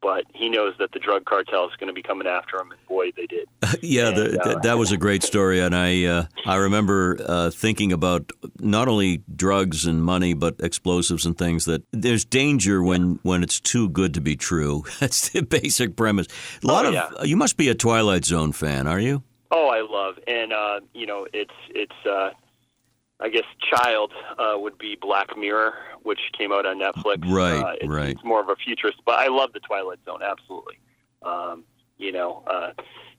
but 0.01 0.25
he 0.33 0.49
knows 0.49 0.73
that 0.79 0.91
the 0.91 0.99
drug 0.99 1.25
cartel 1.25 1.67
is 1.67 1.75
going 1.79 1.87
to 1.87 1.93
be 1.93 2.03
coming 2.03 2.27
after 2.27 2.57
him, 2.57 2.71
and 2.71 2.79
boy, 2.87 3.11
they 3.15 3.25
did. 3.25 3.47
yeah, 3.81 4.09
and, 4.09 4.17
the, 4.17 4.41
uh, 4.41 4.59
that 4.59 4.77
was 4.77 4.91
a 4.91 4.97
great 4.97 5.23
story, 5.23 5.59
and 5.59 5.75
I 5.75 6.05
uh, 6.05 6.25
I 6.45 6.55
remember 6.55 7.17
uh, 7.25 7.51
thinking 7.51 7.91
about 7.91 8.31
not 8.59 8.87
only 8.87 9.23
drugs 9.35 9.85
and 9.85 10.03
money, 10.03 10.33
but 10.33 10.55
explosives 10.59 11.25
and 11.25 11.37
things. 11.37 11.65
That 11.65 11.83
there's 11.91 12.25
danger 12.25 12.83
when 12.83 13.11
yeah. 13.11 13.17
when 13.23 13.43
it's 13.43 13.59
too 13.59 13.89
good 13.89 14.13
to 14.13 14.21
be 14.21 14.35
true. 14.35 14.83
That's 14.99 15.29
the 15.29 15.41
basic 15.41 15.95
premise. 15.95 16.27
A 16.63 16.67
lot 16.67 16.85
oh, 16.85 16.89
of 16.89 16.93
yeah. 16.93 17.23
you 17.23 17.37
must 17.37 17.57
be 17.57 17.69
a 17.69 17.75
Twilight 17.75 18.25
Zone 18.25 18.51
fan, 18.51 18.87
are 18.87 18.99
you? 18.99 19.23
Oh, 19.49 19.69
I 19.69 19.81
love, 19.81 20.15
and 20.27 20.53
uh, 20.53 20.79
you 20.93 21.05
know, 21.05 21.27
it's 21.33 21.53
it's. 21.69 21.95
Uh, 23.19 23.23
I 23.25 23.29
guess 23.29 23.43
child 23.73 24.11
uh, 24.37 24.53
would 24.57 24.77
be 24.77 24.97
Black 24.99 25.37
Mirror, 25.37 25.73
which 26.03 26.19
came 26.37 26.51
out 26.51 26.65
on 26.65 26.79
Netflix. 26.79 27.29
Right, 27.31 27.57
uh, 27.57 27.75
it's, 27.81 27.87
right. 27.87 28.09
It's 28.09 28.23
more 28.23 28.41
of 28.41 28.49
a 28.49 28.55
futurist, 28.55 29.01
but 29.05 29.15
I 29.15 29.27
love 29.27 29.53
the 29.53 29.59
Twilight 29.59 29.99
Zone 30.05 30.21
absolutely. 30.23 30.79
Um, 31.23 31.63
you 31.97 32.11
know, 32.11 32.43
uh, 32.47 32.71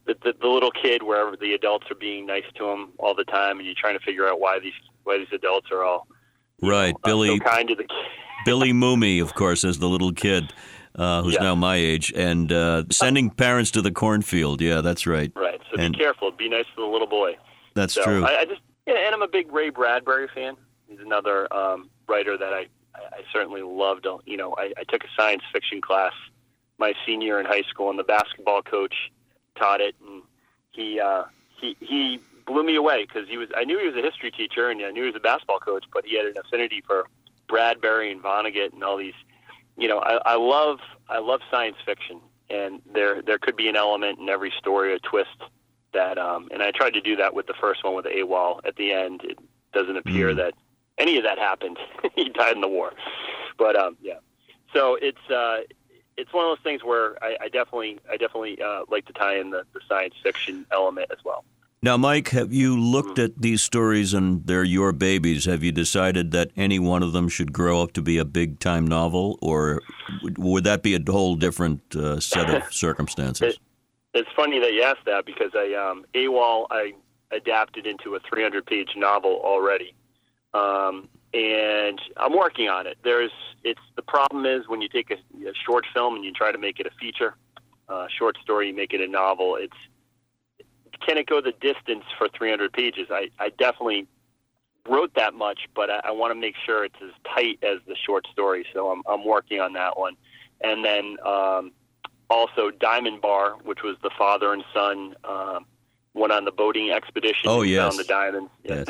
the, 0.07 0.15
the 0.23 0.35
the 0.41 0.49
little 0.49 0.71
kid 0.71 1.03
wherever 1.03 1.37
the 1.37 1.53
adults 1.53 1.91
are 1.91 1.97
being 1.97 2.27
nice 2.27 2.45
to 2.57 2.69
him 2.69 2.91
all 2.99 3.15
the 3.15 3.25
time, 3.25 3.59
and 3.59 3.67
you're 3.67 3.75
trying 3.79 3.99
to 3.99 4.05
figure 4.05 4.27
out 4.27 4.41
why 4.41 4.59
these 4.59 4.73
why 5.05 5.19
these 5.19 5.33
adults 5.33 5.69
are 5.73 5.85
all 5.85 6.07
right. 6.63 6.95
Know, 6.95 7.01
Billy 7.05 7.39
so 7.39 7.45
kind 7.45 7.69
to 7.69 7.75
the 7.75 7.85
kid. 7.85 7.97
Billy 8.45 8.73
Mumy, 8.73 9.21
of 9.21 9.35
course, 9.35 9.65
as 9.65 9.79
the 9.79 9.89
little 9.89 10.13
kid. 10.13 10.53
Uh, 10.95 11.23
who's 11.23 11.35
yeah. 11.35 11.43
now 11.43 11.55
my 11.55 11.77
age, 11.77 12.13
and 12.17 12.51
uh, 12.51 12.83
sending 12.91 13.31
parents 13.31 13.71
to 13.71 13.81
the 13.81 13.93
cornfield. 13.93 14.61
Yeah, 14.61 14.81
that's 14.81 15.07
right. 15.07 15.31
Right. 15.37 15.61
So 15.71 15.81
and, 15.81 15.93
be 15.93 15.99
careful. 16.01 16.33
Be 16.33 16.49
nice 16.49 16.65
to 16.75 16.83
the 16.83 16.89
little 16.89 17.07
boy. 17.07 17.37
That's 17.75 17.95
so 17.95 18.03
true. 18.03 18.25
I, 18.25 18.41
I 18.41 18.45
just 18.47 18.61
yeah, 18.89 19.05
and 19.05 19.15
I'm 19.15 19.23
a 19.23 19.29
big 19.29 19.53
Ray 19.53 19.69
Bradbury 19.69 20.29
fan. 20.35 20.57
He's 20.89 21.01
another 21.01 21.53
um, 21.53 21.91
writer 22.09 22.39
that 22.39 22.55
I, 22.55 22.67
I 22.95 23.21
certainly 23.31 23.61
loved. 23.61 24.07
You 24.25 24.39
know, 24.39 24.55
I, 24.57 24.73
I 24.79 24.85
took 24.85 25.05
a 25.05 25.09
science 25.15 25.43
fiction 25.53 25.83
class 25.83 26.15
my 26.79 26.95
senior 27.05 27.39
in 27.39 27.45
high 27.45 27.65
school, 27.69 27.91
and 27.91 27.99
the 27.99 28.05
basketball 28.05 28.63
coach 28.63 28.95
taught 29.57 29.83
it, 29.83 29.95
and 30.07 30.23
he 30.71 30.99
uh, 30.99 31.25
he 31.61 31.77
he 31.81 32.19
blew 32.47 32.65
me 32.65 32.77
away 32.77 33.05
because 33.05 33.29
he 33.29 33.37
was. 33.37 33.51
I 33.55 33.65
knew 33.65 33.79
he 33.79 33.87
was 33.87 33.97
a 33.97 34.03
history 34.03 34.31
teacher, 34.31 34.71
and 34.71 34.81
I 34.83 34.91
knew 34.91 35.03
he 35.03 35.09
was 35.09 35.17
a 35.17 35.21
basketball 35.21 35.61
coach, 35.61 35.85
but 35.93 36.07
he 36.07 36.17
had 36.17 36.25
an 36.25 36.39
affinity 36.43 36.83
for 36.87 37.07
Bradbury 37.47 38.11
and 38.11 38.23
Vonnegut 38.23 38.73
and 38.73 38.83
all 38.83 38.97
these. 38.97 39.15
You 39.77 39.89
know, 39.89 39.99
I, 39.99 40.19
I 40.25 40.37
love 40.37 40.79
I 41.11 41.19
love 41.19 41.41
science 41.51 41.77
fiction, 41.85 42.21
and 42.49 42.81
there 42.95 43.21
there 43.21 43.39
could 43.39 43.57
be 43.57 43.69
an 43.69 43.77
element 43.77 44.19
in 44.19 44.31
every 44.31 44.53
story, 44.59 44.95
a 44.95 44.99
twist 44.99 45.37
that, 45.93 46.19
um, 46.19 46.49
and 46.53 46.63
I 46.63 46.71
tried 46.71 46.95
to 46.95 47.01
do 47.01 47.17
that 47.17 47.35
with 47.35 47.47
the 47.47 47.55
first 47.61 47.85
one 47.85 47.95
with 47.95 48.05
the 48.05 48.11
AWOL. 48.11 48.61
At 48.65 48.77
the 48.77 48.93
end, 48.93 49.23
it 49.25 49.39
doesn't 49.73 49.97
appear 49.97 50.33
mm. 50.33 50.37
that 50.37 50.55
any 50.99 51.17
of 51.17 51.25
that 51.25 51.39
happened. 51.39 51.79
he 52.15 52.29
died 52.29 52.55
in 52.55 52.61
the 52.61 52.69
war, 52.69 52.93
but 53.59 53.77
um, 53.77 53.97
yeah. 54.03 54.19
So 54.73 54.97
it's 55.01 55.31
uh, 55.31 55.61
it's 56.17 56.33
one 56.33 56.45
of 56.45 56.51
those 56.51 56.63
things 56.63 56.85
where 56.85 57.23
I, 57.23 57.37
I 57.43 57.49
definitely 57.49 57.99
I 58.11 58.17
definitely 58.17 58.61
uh, 58.61 58.83
like 58.91 59.07
to 59.07 59.13
tie 59.13 59.39
in 59.39 59.51
the, 59.51 59.65
the 59.73 59.81
science 59.89 60.15
fiction 60.23 60.67
element 60.73 61.11
as 61.11 61.19
well. 61.25 61.45
Now, 61.81 61.97
Mike, 61.97 62.31
have 62.31 62.53
you 62.53 62.77
looked 62.77 63.21
at 63.21 63.41
these 63.41 63.63
stories 63.63 64.13
and 64.13 64.45
they're 64.45 64.65
your 64.65 64.91
babies? 64.91 65.45
Have 65.45 65.63
you 65.63 65.71
decided 65.71 66.33
that 66.33 66.51
any 66.57 66.81
one 66.81 67.05
of 67.05 67.13
them 67.13 67.29
should 67.29 67.53
grow 67.53 67.83
up 67.83 67.93
to 67.93 68.03
be 68.03 68.19
a 68.19 68.25
big 68.25 68.59
time 68.59 68.85
novel, 68.85 69.39
or 69.41 69.83
would 70.37 70.65
that 70.65 70.83
be 70.83 70.97
a 70.97 71.01
whole 71.07 71.37
different 71.37 71.95
uh, 71.95 72.19
set 72.19 72.51
of 72.51 72.65
circumstances? 72.73 73.61
It, 74.15 74.19
it's 74.19 74.29
funny 74.35 74.61
that 74.61 74.73
you 74.73 74.83
asked 74.83 75.05
that 75.07 75.27
because 75.27 75.53
I 75.55 75.75
um, 75.75 76.05
AWOL 76.15 76.67
I 76.71 76.93
adapted 77.31 77.87
into 77.87 78.15
a 78.15 78.21
300 78.21 78.67
page 78.67 78.91
novel 78.97 79.41
already, 79.43 79.95
um, 80.55 81.09
and 81.35 82.01
I'm 82.17 82.37
working 82.37 82.69
on 82.69 82.87
it. 82.87 82.99
There's 83.05 83.33
it's 83.65 83.81
the 83.97 84.03
problem 84.03 84.47
is 84.47 84.69
when 84.69 84.81
you 84.81 84.89
take 84.89 85.11
a, 85.11 85.49
a 85.49 85.53
short 85.67 85.85
film 85.93 86.17
and 86.17 86.25
you 86.25 86.33
try 86.33 86.53
to 86.53 86.59
make 86.59 86.81
it 86.81 86.87
a 86.87 86.91
feature, 86.99 87.35
uh, 87.89 88.07
short 88.19 88.37
story, 88.43 88.69
you 88.69 88.75
make 88.75 88.93
it 88.93 89.01
a 89.01 89.09
novel. 89.09 89.57
It's 89.57 89.77
can 91.07 91.17
it 91.17 91.27
go 91.27 91.41
the 91.41 91.53
distance 91.61 92.05
for 92.19 92.29
300 92.29 92.73
pages? 92.73 93.07
I, 93.11 93.29
I 93.39 93.51
definitely 93.51 94.07
wrote 94.89 95.15
that 95.15 95.35
much, 95.35 95.61
but 95.75 95.91
I, 95.91 96.01
I 96.07 96.11
want 96.11 96.33
to 96.33 96.35
make 96.35 96.55
sure 96.65 96.85
it's 96.85 96.97
as 97.03 97.11
tight 97.35 97.59
as 97.63 97.79
the 97.87 97.95
short 97.95 98.27
story. 98.33 98.67
So 98.73 98.91
I'm 98.91 99.03
I'm 99.07 99.25
working 99.25 99.61
on 99.61 99.75
that 99.75 99.99
one, 99.99 100.17
and 100.63 100.85
then. 100.85 101.17
Um, 101.25 101.73
also 102.31 102.71
Diamond 102.71 103.21
Bar, 103.21 103.57
which 103.65 103.83
was 103.83 103.97
the 104.03 104.11
father 104.17 104.53
and 104.53 104.65
son 104.75 105.15
uh, 105.25 105.61
went 106.15 106.33
on 106.33 106.45
the 106.45 106.53
boating 106.53 106.91
expedition. 106.91 107.47
Oh 107.47 107.63
yes, 107.63 107.89
found 107.89 107.99
the 107.99 108.05
diamonds. 108.05 108.51
Yes. 108.65 108.87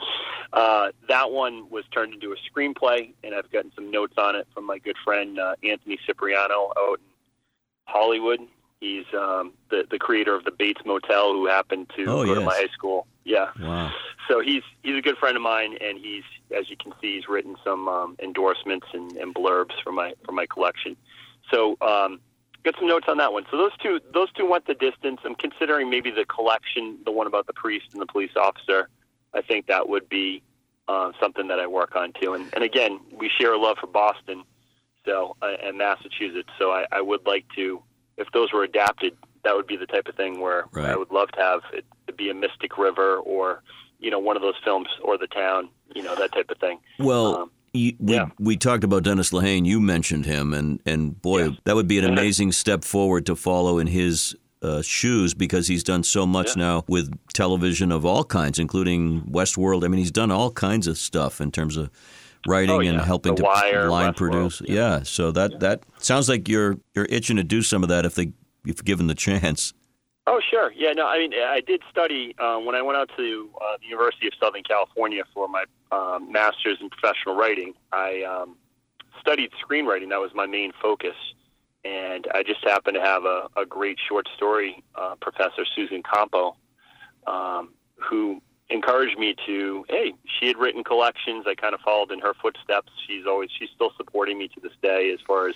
uh, 0.52 0.90
that 1.08 1.30
one 1.30 1.68
was 1.70 1.84
turned 1.92 2.14
into 2.14 2.32
a 2.32 2.36
screenplay, 2.36 3.12
and 3.22 3.34
I've 3.34 3.50
gotten 3.50 3.72
some 3.74 3.90
notes 3.90 4.14
on 4.18 4.36
it 4.36 4.46
from 4.54 4.66
my 4.66 4.78
good 4.78 4.96
friend 5.04 5.38
uh, 5.38 5.54
Anthony 5.62 5.98
Cipriano 6.06 6.72
out 6.78 6.98
in 6.98 7.04
Hollywood. 7.86 8.40
He's 8.80 9.04
um, 9.12 9.52
the 9.70 9.84
the 9.90 9.98
creator 9.98 10.34
of 10.34 10.44
the 10.44 10.52
Bates 10.52 10.80
Motel, 10.84 11.32
who 11.32 11.46
happened 11.46 11.90
to 11.96 12.02
oh, 12.04 12.24
go 12.24 12.32
yes. 12.32 12.38
to 12.38 12.40
my 12.44 12.54
high 12.54 12.72
school. 12.72 13.06
Yeah. 13.24 13.50
Wow. 13.60 13.92
So 14.28 14.40
he's 14.40 14.62
he's 14.82 14.96
a 14.96 15.02
good 15.02 15.18
friend 15.18 15.36
of 15.36 15.42
mine, 15.42 15.76
and 15.80 15.98
he's 15.98 16.24
as 16.56 16.70
you 16.70 16.76
can 16.76 16.92
see, 17.00 17.16
he's 17.16 17.28
written 17.28 17.56
some 17.62 17.88
um, 17.88 18.16
endorsements 18.22 18.86
and, 18.92 19.12
and 19.16 19.34
blurbs 19.34 19.80
for 19.82 19.92
my 19.92 20.14
for 20.24 20.32
my 20.32 20.46
collection. 20.46 20.96
So 21.52 21.76
um, 21.80 22.20
Get 22.64 22.74
some 22.78 22.88
notes 22.88 23.06
on 23.08 23.16
that 23.18 23.32
one. 23.32 23.46
So 23.50 23.56
those 23.56 23.76
two, 23.82 24.00
those 24.12 24.30
two 24.32 24.46
went 24.46 24.66
the 24.66 24.74
distance. 24.74 25.20
I'm 25.24 25.34
considering 25.34 25.88
maybe 25.88 26.10
the 26.10 26.26
collection, 26.26 26.98
the 27.04 27.10
one 27.10 27.26
about 27.26 27.46
the 27.46 27.54
priest 27.54 27.86
and 27.92 28.02
the 28.02 28.06
police 28.06 28.32
officer. 28.36 28.88
I 29.32 29.40
think 29.40 29.66
that 29.66 29.88
would 29.88 30.08
be 30.08 30.42
uh, 30.88 31.12
something 31.20 31.48
that 31.48 31.58
I 31.60 31.66
work 31.66 31.96
on 31.96 32.12
too. 32.20 32.34
And, 32.34 32.52
and 32.52 32.64
again, 32.64 33.00
we 33.12 33.28
share 33.28 33.52
a 33.52 33.58
love 33.58 33.78
for 33.80 33.86
Boston, 33.86 34.42
so 35.06 35.36
uh, 35.40 35.56
and 35.62 35.78
Massachusetts. 35.78 36.50
So 36.58 36.72
I, 36.72 36.86
I 36.92 37.00
would 37.00 37.26
like 37.26 37.46
to, 37.56 37.82
if 38.16 38.28
those 38.32 38.52
were 38.52 38.64
adapted, 38.64 39.16
that 39.44 39.54
would 39.54 39.66
be 39.66 39.76
the 39.76 39.86
type 39.86 40.08
of 40.08 40.16
thing 40.16 40.40
where 40.40 40.66
right. 40.72 40.90
I 40.90 40.96
would 40.96 41.10
love 41.10 41.30
to 41.32 41.40
have 41.40 41.60
it 41.72 41.84
to 42.08 42.12
be 42.12 42.28
a 42.28 42.34
Mystic 42.34 42.76
River 42.76 43.16
or 43.18 43.62
you 44.00 44.10
know 44.10 44.18
one 44.18 44.36
of 44.36 44.42
those 44.42 44.56
films 44.64 44.88
or 45.02 45.16
the 45.16 45.28
town, 45.28 45.68
you 45.94 46.02
know 46.02 46.14
that 46.16 46.32
type 46.32 46.50
of 46.50 46.58
thing. 46.58 46.80
Well. 46.98 47.36
Um, 47.36 47.50
we 47.72 47.96
yeah. 48.00 48.30
we 48.38 48.56
talked 48.56 48.84
about 48.84 49.02
Dennis 49.02 49.30
Lehane. 49.30 49.66
You 49.66 49.80
mentioned 49.80 50.26
him, 50.26 50.52
and 50.54 50.80
and 50.86 51.20
boy, 51.20 51.44
yeah. 51.44 51.50
that 51.64 51.74
would 51.76 51.88
be 51.88 51.98
an 51.98 52.04
amazing 52.04 52.52
step 52.52 52.84
forward 52.84 53.26
to 53.26 53.36
follow 53.36 53.78
in 53.78 53.86
his 53.86 54.34
uh, 54.62 54.82
shoes 54.82 55.34
because 55.34 55.68
he's 55.68 55.82
done 55.82 56.02
so 56.02 56.26
much 56.26 56.56
yeah. 56.56 56.64
now 56.64 56.84
with 56.88 57.12
television 57.32 57.92
of 57.92 58.04
all 58.04 58.24
kinds, 58.24 58.58
including 58.58 59.22
Westworld. 59.22 59.84
I 59.84 59.88
mean, 59.88 59.98
he's 59.98 60.10
done 60.10 60.30
all 60.30 60.50
kinds 60.50 60.86
of 60.86 60.98
stuff 60.98 61.40
in 61.40 61.50
terms 61.50 61.76
of 61.76 61.90
writing 62.46 62.74
oh, 62.74 62.80
and 62.80 63.00
helping 63.00 63.34
the 63.34 63.42
to 63.42 63.48
Wire, 63.48 63.88
line 63.88 64.12
Westworld. 64.12 64.16
produce. 64.16 64.62
Yeah. 64.66 65.02
so 65.02 65.30
that 65.32 65.60
that 65.60 65.84
sounds 65.98 66.28
like 66.28 66.48
you're 66.48 66.78
you're 66.94 67.06
itching 67.08 67.36
to 67.36 67.44
do 67.44 67.62
some 67.62 67.82
of 67.82 67.88
that 67.88 68.04
if 68.04 68.14
they 68.14 68.32
if 68.66 68.84
given 68.84 69.06
the 69.06 69.14
chance. 69.14 69.72
Oh, 70.26 70.40
sure. 70.48 70.72
Yeah, 70.72 70.92
no, 70.92 71.06
I 71.06 71.18
mean, 71.18 71.32
I 71.34 71.60
did 71.60 71.82
study 71.90 72.34
uh, 72.38 72.58
when 72.58 72.74
I 72.74 72.82
went 72.82 72.98
out 72.98 73.10
to 73.16 73.50
uh, 73.60 73.76
the 73.80 73.86
University 73.86 74.26
of 74.26 74.34
Southern 74.38 74.62
California 74.62 75.22
for 75.34 75.48
my 75.48 75.64
um, 75.90 76.30
master's 76.30 76.78
in 76.80 76.90
professional 76.90 77.34
writing. 77.34 77.74
I 77.92 78.22
um, 78.22 78.56
studied 79.20 79.50
screenwriting. 79.52 80.10
That 80.10 80.20
was 80.20 80.30
my 80.34 80.46
main 80.46 80.72
focus. 80.80 81.16
And 81.84 82.28
I 82.34 82.42
just 82.42 82.62
happened 82.62 82.94
to 82.96 83.00
have 83.00 83.24
a, 83.24 83.48
a 83.56 83.64
great 83.64 83.98
short 84.06 84.28
story 84.36 84.84
uh, 84.94 85.14
professor, 85.20 85.64
Susan 85.74 86.02
Compo, 86.02 86.56
um, 87.26 87.70
who 87.96 88.42
encouraged 88.68 89.18
me 89.18 89.34
to, 89.46 89.84
hey, 89.88 90.12
she 90.38 90.46
had 90.46 90.58
written 90.58 90.84
collections. 90.84 91.46
I 91.48 91.54
kind 91.54 91.74
of 91.74 91.80
followed 91.80 92.12
in 92.12 92.20
her 92.20 92.34
footsteps. 92.34 92.92
She's 93.06 93.26
always, 93.26 93.50
she's 93.58 93.70
still 93.74 93.92
supporting 93.96 94.38
me 94.38 94.48
to 94.48 94.60
this 94.60 94.72
day 94.82 95.10
as 95.12 95.20
far 95.26 95.48
as 95.48 95.54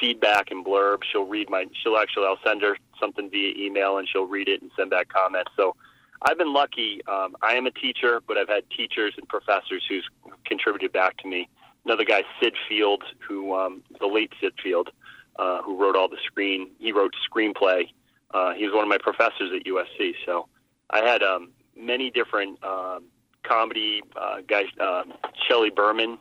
feedback 0.00 0.50
and 0.50 0.64
blurb. 0.64 1.02
She'll 1.10 1.26
read 1.26 1.50
my, 1.50 1.66
she'll 1.82 1.96
actually, 1.96 2.26
I'll 2.26 2.38
send 2.44 2.62
her 2.62 2.76
something 3.00 3.30
via 3.30 3.54
email 3.56 3.98
and 3.98 4.08
she'll 4.08 4.26
read 4.26 4.48
it 4.48 4.62
and 4.62 4.70
send 4.76 4.90
back 4.90 5.08
comments. 5.08 5.50
So 5.56 5.76
I've 6.22 6.38
been 6.38 6.52
lucky. 6.52 7.00
Um, 7.06 7.36
I 7.42 7.54
am 7.54 7.66
a 7.66 7.70
teacher, 7.70 8.20
but 8.26 8.36
I've 8.36 8.48
had 8.48 8.64
teachers 8.70 9.14
and 9.16 9.28
professors 9.28 9.84
who's 9.88 10.08
contributed 10.44 10.92
back 10.92 11.16
to 11.18 11.28
me. 11.28 11.48
Another 11.84 12.04
guy, 12.04 12.22
Sid 12.40 12.54
Field, 12.68 13.04
who 13.26 13.54
um, 13.54 13.82
the 14.00 14.06
late 14.06 14.32
Sid 14.40 14.54
Field, 14.62 14.90
uh, 15.38 15.62
who 15.62 15.80
wrote 15.80 15.96
all 15.96 16.08
the 16.08 16.18
screen. 16.24 16.70
He 16.78 16.92
wrote 16.92 17.14
screenplay. 17.30 17.88
Uh, 18.32 18.54
he 18.54 18.64
was 18.64 18.74
one 18.74 18.82
of 18.82 18.88
my 18.88 18.98
professors 18.98 19.52
at 19.54 19.64
USC. 19.64 20.14
So 20.24 20.48
I 20.90 20.98
had 20.98 21.22
um, 21.22 21.50
many 21.76 22.10
different 22.10 22.62
um, 22.64 23.04
comedy 23.44 24.02
uh, 24.16 24.38
guys. 24.46 24.66
Uh, 24.80 25.04
Shelley 25.46 25.70
Berman, 25.70 26.18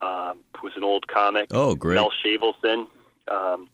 uh, 0.00 0.34
who's 0.60 0.72
an 0.76 0.84
old 0.84 1.08
comic. 1.08 1.48
Oh, 1.52 1.74
great. 1.74 1.94
Mel 1.96 2.12
Shavelson. 2.24 2.86
Um, 3.30 3.68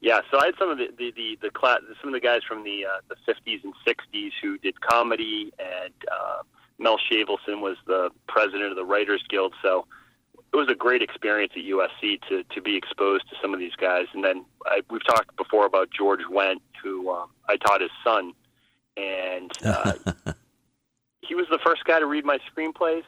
yeah, 0.00 0.20
so 0.30 0.38
I 0.38 0.46
had 0.46 0.54
some 0.58 0.70
of 0.70 0.78
the 0.78 0.88
the 0.96 1.12
the, 1.12 1.38
the 1.42 1.50
class, 1.50 1.80
some 2.00 2.08
of 2.08 2.14
the 2.14 2.24
guys 2.24 2.42
from 2.46 2.62
the 2.62 2.86
uh, 2.86 3.00
the 3.08 3.16
50s 3.30 3.64
and 3.64 3.74
60s 3.86 4.30
who 4.40 4.58
did 4.58 4.80
comedy, 4.80 5.52
and 5.58 5.94
uh, 6.10 6.42
Mel 6.78 6.98
Shavelson 7.10 7.60
was 7.60 7.76
the 7.86 8.10
president 8.28 8.70
of 8.70 8.76
the 8.76 8.84
Writers 8.84 9.22
Guild. 9.28 9.54
So 9.60 9.86
it 10.52 10.56
was 10.56 10.68
a 10.70 10.74
great 10.74 11.02
experience 11.02 11.52
at 11.56 11.62
USC 11.62 12.20
to 12.28 12.44
to 12.44 12.62
be 12.62 12.76
exposed 12.76 13.28
to 13.30 13.36
some 13.42 13.52
of 13.52 13.58
these 13.58 13.74
guys. 13.74 14.06
And 14.14 14.22
then 14.22 14.44
I, 14.66 14.82
we've 14.88 15.04
talked 15.04 15.36
before 15.36 15.66
about 15.66 15.90
George 15.90 16.22
Wendt, 16.30 16.60
who 16.82 17.10
um, 17.10 17.30
I 17.48 17.56
taught 17.56 17.80
his 17.80 17.90
son, 18.04 18.32
and 18.96 19.50
uh, 19.64 19.94
he 21.22 21.34
was 21.34 21.46
the 21.50 21.58
first 21.64 21.84
guy 21.84 21.98
to 21.98 22.06
read 22.06 22.24
my 22.24 22.38
screenplays 22.50 23.04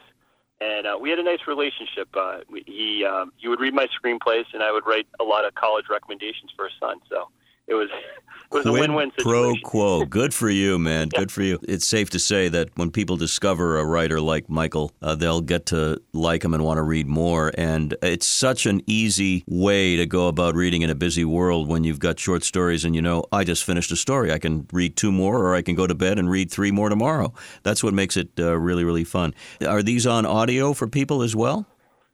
and 0.61 0.85
uh, 0.85 0.97
we 1.01 1.09
had 1.09 1.19
a 1.19 1.23
nice 1.23 1.39
relationship. 1.47 2.07
Uh, 2.15 2.39
he 2.65 3.03
um, 3.03 3.33
he 3.37 3.47
would 3.47 3.59
read 3.59 3.73
my 3.73 3.87
screenplays, 3.87 4.45
and 4.53 4.61
I 4.61 4.71
would 4.71 4.85
write 4.85 5.07
a 5.19 5.23
lot 5.23 5.43
of 5.43 5.55
college 5.55 5.85
recommendations 5.89 6.51
for 6.55 6.65
his 6.65 6.73
son. 6.79 7.01
So 7.09 7.29
it 7.71 7.75
was 7.75 7.89
it 7.89 8.55
was 8.55 8.63
Quid 8.63 8.67
a 8.67 8.71
win-win 8.73 9.11
Pro 9.17 9.53
quo. 9.63 10.03
Good 10.03 10.33
for 10.33 10.49
you, 10.49 10.77
man. 10.77 11.07
Good 11.07 11.31
for 11.31 11.41
you. 11.41 11.57
It's 11.63 11.87
safe 11.87 12.09
to 12.09 12.19
say 12.19 12.49
that 12.49 12.67
when 12.75 12.91
people 12.91 13.15
discover 13.15 13.79
a 13.79 13.85
writer 13.85 14.19
like 14.19 14.49
Michael, 14.49 14.91
uh, 15.01 15.15
they'll 15.15 15.39
get 15.39 15.67
to 15.67 16.01
like 16.11 16.43
him 16.43 16.53
and 16.53 16.65
want 16.65 16.77
to 16.77 16.81
read 16.81 17.07
more. 17.07 17.53
And 17.57 17.95
it's 18.01 18.27
such 18.27 18.65
an 18.65 18.81
easy 18.87 19.45
way 19.47 19.95
to 19.95 20.05
go 20.05 20.27
about 20.27 20.55
reading 20.55 20.81
in 20.81 20.89
a 20.89 20.95
busy 20.95 21.23
world 21.23 21.69
when 21.69 21.85
you've 21.85 21.99
got 21.99 22.19
short 22.19 22.43
stories 22.43 22.83
and 22.83 22.93
you 22.93 23.01
know, 23.01 23.23
I 23.31 23.45
just 23.45 23.63
finished 23.63 23.89
a 23.93 23.95
story. 23.95 24.33
I 24.33 24.37
can 24.37 24.67
read 24.73 24.97
two 24.97 25.13
more, 25.13 25.37
or 25.37 25.55
I 25.55 25.61
can 25.61 25.75
go 25.75 25.87
to 25.87 25.95
bed 25.95 26.19
and 26.19 26.29
read 26.29 26.51
three 26.51 26.71
more 26.71 26.89
tomorrow. 26.89 27.33
That's 27.63 27.81
what 27.81 27.93
makes 27.93 28.17
it 28.17 28.31
uh, 28.37 28.57
really, 28.57 28.83
really 28.83 29.05
fun. 29.05 29.33
Are 29.65 29.81
these 29.81 30.05
on 30.05 30.25
audio 30.25 30.73
for 30.73 30.87
people 30.87 31.21
as 31.21 31.37
well? 31.37 31.67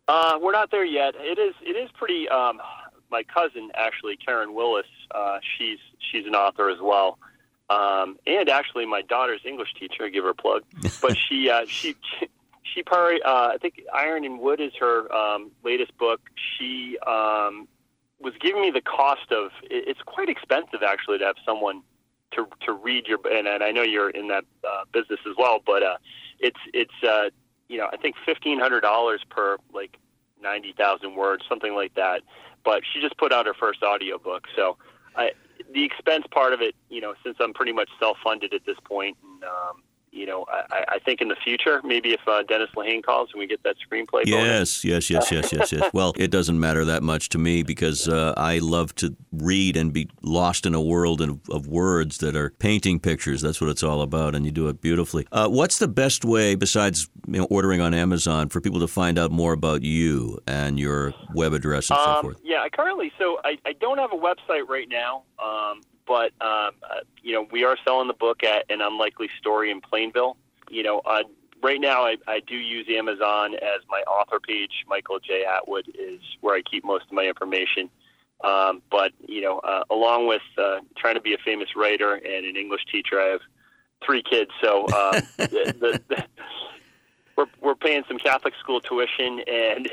Uh, 0.08 0.38
we're 0.39 0.52
not 0.52 0.70
there 0.70 0.86
yet. 0.86 1.15
It 1.17 1.39
is 1.39 1.56
it 1.63 1.76
is 1.76 1.89
pretty. 1.98 2.30
Um, 2.30 2.60
my 3.12 3.24
cousin, 3.24 3.72
actually, 3.76 4.17
Karen 4.17 4.54
Willis, 4.54 4.88
uh, 5.13 5.39
she's 5.58 5.80
she's 6.12 6.26
an 6.26 6.36
author 6.36 6.70
as 6.70 6.80
well, 6.82 7.17
um, 7.70 8.17
and 8.26 8.50
actually 8.50 8.86
my 8.86 9.02
daughter's 9.02 9.41
English 9.46 9.74
teacher. 9.80 10.06
I 10.06 10.10
give 10.10 10.24
her 10.24 10.32
a 10.32 10.36
plug, 10.36 10.63
but 11.02 11.17
she 11.17 11.50
uh, 11.50 11.65
she 11.67 11.96
she 12.63 12.84
probably 12.84 13.22
uh, 13.24 13.50
I 13.54 13.58
think 13.62 13.82
Iron 13.93 14.24
and 14.26 14.39
Wood 14.39 14.60
is 14.60 14.74
her 14.80 15.12
um, 15.13 15.52
latest 15.63 15.98
book. 15.98 16.22
She 16.58 16.98
um, 17.06 17.67
was 18.20 18.34
giving 18.39 18.62
me 18.62 18.72
the 18.72 18.82
cost 18.82 19.32
of. 19.32 19.52
It's 19.63 20.02
quite 20.06 20.30
expensive 20.30 20.84
actually 20.84 21.20
to 21.20 21.26
have 21.26 21.38
someone 21.46 21.84
to 22.32 22.48
to 22.65 22.74
read 22.74 23.08
your 23.08 23.20
and, 23.32 23.48
and 23.48 23.63
I 23.63 23.72
know 23.72 23.84
you're 23.84 24.10
in 24.10 24.28
that 24.30 24.46
uh, 24.67 24.84
business 24.91 25.20
as 25.28 25.36
well, 25.38 25.60
but 25.65 25.84
uh, 25.84 25.98
it's 26.39 26.60
it's 26.74 27.04
uh, 27.08 27.30
you 27.67 27.78
know 27.78 27.89
I 27.91 27.98
think 27.98 28.15
fifteen 28.26 28.60
hundred 28.60 28.82
dollars 28.82 29.22
per 29.30 29.58
like 29.74 29.98
ninety 30.41 30.74
thousand 30.78 31.15
words, 31.15 31.43
something 31.48 31.74
like 31.74 31.93
that. 31.96 32.22
But 32.68 32.84
she 32.92 33.00
just 33.00 33.16
put 33.16 33.32
out 33.32 33.46
her 33.46 33.54
first 33.54 33.82
audiobook, 33.82 34.44
so 34.54 34.76
I, 35.16 35.32
the 35.74 35.86
expense 35.86 36.26
part 36.30 36.52
of 36.52 36.60
it, 36.62 36.76
you 36.90 37.00
know, 37.00 37.14
since 37.24 37.38
I'm 37.40 37.54
pretty 37.54 37.72
much 37.72 37.88
self 37.98 38.18
funded 38.22 38.54
at 38.54 38.66
this 38.66 38.76
point, 38.84 39.16
and 39.24 39.44
um, 39.46 39.84
you 40.18 40.26
know, 40.26 40.46
I, 40.50 40.84
I 40.96 41.00
think 41.00 41.22
in 41.22 41.28
the 41.28 41.36
future, 41.36 41.80
maybe 41.84 42.12
if 42.14 42.22
uh, 42.28 42.42
Dennis 42.44 42.70
Lehane 42.76 43.04
calls 43.04 43.30
and 43.34 43.40
we 43.40 43.46
get 43.48 43.62
that 43.64 43.76
screenplay. 43.80 44.30
bonus, 44.30 44.84
Yes, 44.84 44.84
yes, 44.84 45.10
yes, 45.10 45.32
yes, 45.32 45.54
yes, 45.54 45.72
yes. 45.72 45.90
Well, 45.94 46.14
it 46.18 46.32
doesn't 46.32 46.60
matter 46.60 46.84
that 46.86 47.04
much 47.04 47.30
to 47.30 47.38
me 47.38 47.62
because 47.64 48.08
uh, 48.08 48.34
I 48.36 48.58
love 48.60 48.96
to 48.96 49.16
read 49.32 49.78
and 49.78 49.94
be 49.94 50.10
lost 50.24 50.66
in 50.66 50.74
a 50.74 50.82
world 50.82 51.22
of, 51.22 51.40
of 51.50 51.68
words 51.68 52.18
that 52.18 52.36
are 52.36 52.50
painting 52.60 53.00
pictures. 53.00 53.42
That's 53.42 53.62
what 53.62 53.70
it's 53.70 53.84
all 53.84 54.02
about, 54.02 54.34
and 54.36 54.46
you 54.46 54.52
do 54.52 54.68
it 54.70 54.82
beautifully. 54.82 55.28
Uh, 55.32 55.48
what's 55.48 55.78
the 55.78 55.88
best 55.88 56.26
way, 56.26 56.56
besides 56.56 57.10
you 57.28 57.40
know, 57.40 57.48
ordering 57.52 57.80
on 57.82 57.94
Amazon, 57.94 58.50
for 58.50 58.60
people 58.60 58.80
to 58.80 58.88
find 58.88 59.20
out 59.20 59.32
more 59.32 59.54
about 59.54 59.84
you 59.84 60.40
and 60.48 60.80
your 60.80 61.14
web 61.34 61.54
address 61.54 61.90
and 61.92 62.00
so 62.00 62.06
Um, 62.12 62.22
forth? 62.24 62.38
yeah, 62.44 62.62
I 62.62 62.70
currently 62.70 63.12
so 63.20 63.40
I, 63.44 63.58
I 63.66 63.74
don't 63.74 63.98
have 64.00 64.12
a 64.14 64.18
website 64.18 64.68
right 64.68 64.88
now, 64.90 65.24
um, 65.44 65.82
but 66.08 66.32
um, 66.41 66.72
uh, 66.84 67.02
you 67.22 67.34
know 67.34 67.48
we 67.52 67.63
are 67.63 67.78
selling 67.86 68.08
the 68.08 68.13
book 68.13 68.43
at 68.43 68.65
an 68.70 68.82
unlikely 68.82 69.30
story 69.39 69.72
in 69.72 69.82
Plainville. 69.82 70.38
You 70.70 70.84
know, 70.84 71.00
uh, 71.06 71.24
right 71.62 71.80
now 71.80 72.04
I, 72.04 72.17
I 72.28 72.39
do 72.39 72.56
use 72.56 72.88
Amazon 72.89 73.56
as 73.56 73.82
my 73.89 74.02
author 74.02 74.39
page. 74.39 74.86
Michael 74.88 75.20
J. 75.20 75.46
Atwood 75.46 75.88
is 75.98 76.20
where 76.41 76.56
I 76.56 76.62
keep 76.62 76.84
most 76.84 77.06
of 77.06 77.13
my 77.13 77.24
information. 77.24 77.89
Um, 78.43 78.82
but 78.91 79.13
you 79.28 79.41
know, 79.41 79.60
uh, 79.60 79.84
along 79.89 80.28
with 80.28 80.41
uh, 80.58 80.80
trying 80.96 81.15
to 81.15 81.22
be 81.22 81.34
a 81.34 81.38
famous 81.43 81.70
writer 81.76 82.15
and 82.15 82.46
an 82.46 82.56
English 82.56 82.86
teacher, 82.91 83.20
I 83.20 83.28
have 83.28 83.41
three 84.06 84.22
kids. 84.22 84.52
So 84.62 84.82
um, 84.82 85.22
the, 85.38 85.76
the, 85.80 86.02
the, 86.08 86.26
we're 87.36 87.48
we're 87.62 87.76
paying 87.76 88.04
some 88.08 88.17
Catholic 88.17 88.54
school 88.60 88.80
tuition 88.80 89.41
and 89.48 89.89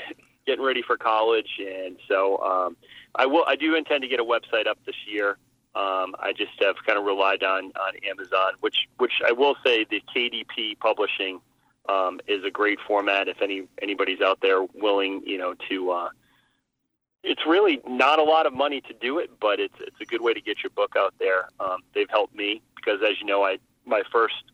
getting 0.46 0.64
ready 0.64 0.82
for 0.82 0.96
college, 0.96 1.48
and 1.58 1.96
so 2.08 2.38
um, 2.38 2.76
I 3.14 3.26
will. 3.26 3.44
I 3.46 3.56
do 3.56 3.74
intend 3.74 4.02
to 4.02 4.08
get 4.08 4.20
a 4.20 4.24
website 4.24 4.66
up 4.66 4.78
this 4.84 4.96
year. 5.06 5.38
Um, 5.76 6.14
I 6.20 6.32
just 6.36 6.52
have 6.60 6.76
kind 6.86 6.98
of 6.98 7.04
relied 7.04 7.42
on 7.42 7.66
on 7.66 7.94
Amazon, 8.08 8.52
which 8.60 8.88
which 8.98 9.20
I 9.26 9.32
will 9.32 9.56
say 9.64 9.84
the 9.84 10.02
KDP 10.14 10.78
Publishing 10.78 11.40
um, 11.88 12.20
is 12.26 12.44
a 12.44 12.50
great 12.50 12.78
format. 12.86 13.28
If 13.28 13.42
any 13.42 13.66
anybody's 13.82 14.20
out 14.20 14.38
there 14.40 14.62
willing, 14.74 15.22
you 15.26 15.38
know, 15.38 15.54
to 15.68 15.90
uh, 15.90 16.08
it's 17.24 17.46
really 17.46 17.80
not 17.86 18.18
a 18.18 18.22
lot 18.22 18.46
of 18.46 18.52
money 18.52 18.80
to 18.82 18.94
do 18.94 19.18
it, 19.18 19.30
but 19.40 19.58
it's 19.58 19.74
it's 19.80 20.00
a 20.00 20.04
good 20.04 20.20
way 20.20 20.34
to 20.34 20.40
get 20.40 20.62
your 20.62 20.70
book 20.70 20.92
out 20.96 21.14
there. 21.18 21.48
Um, 21.58 21.78
they've 21.94 22.10
helped 22.10 22.34
me 22.34 22.62
because, 22.76 23.00
as 23.02 23.20
you 23.20 23.26
know, 23.26 23.42
I 23.42 23.58
my 23.86 24.02
first 24.12 24.44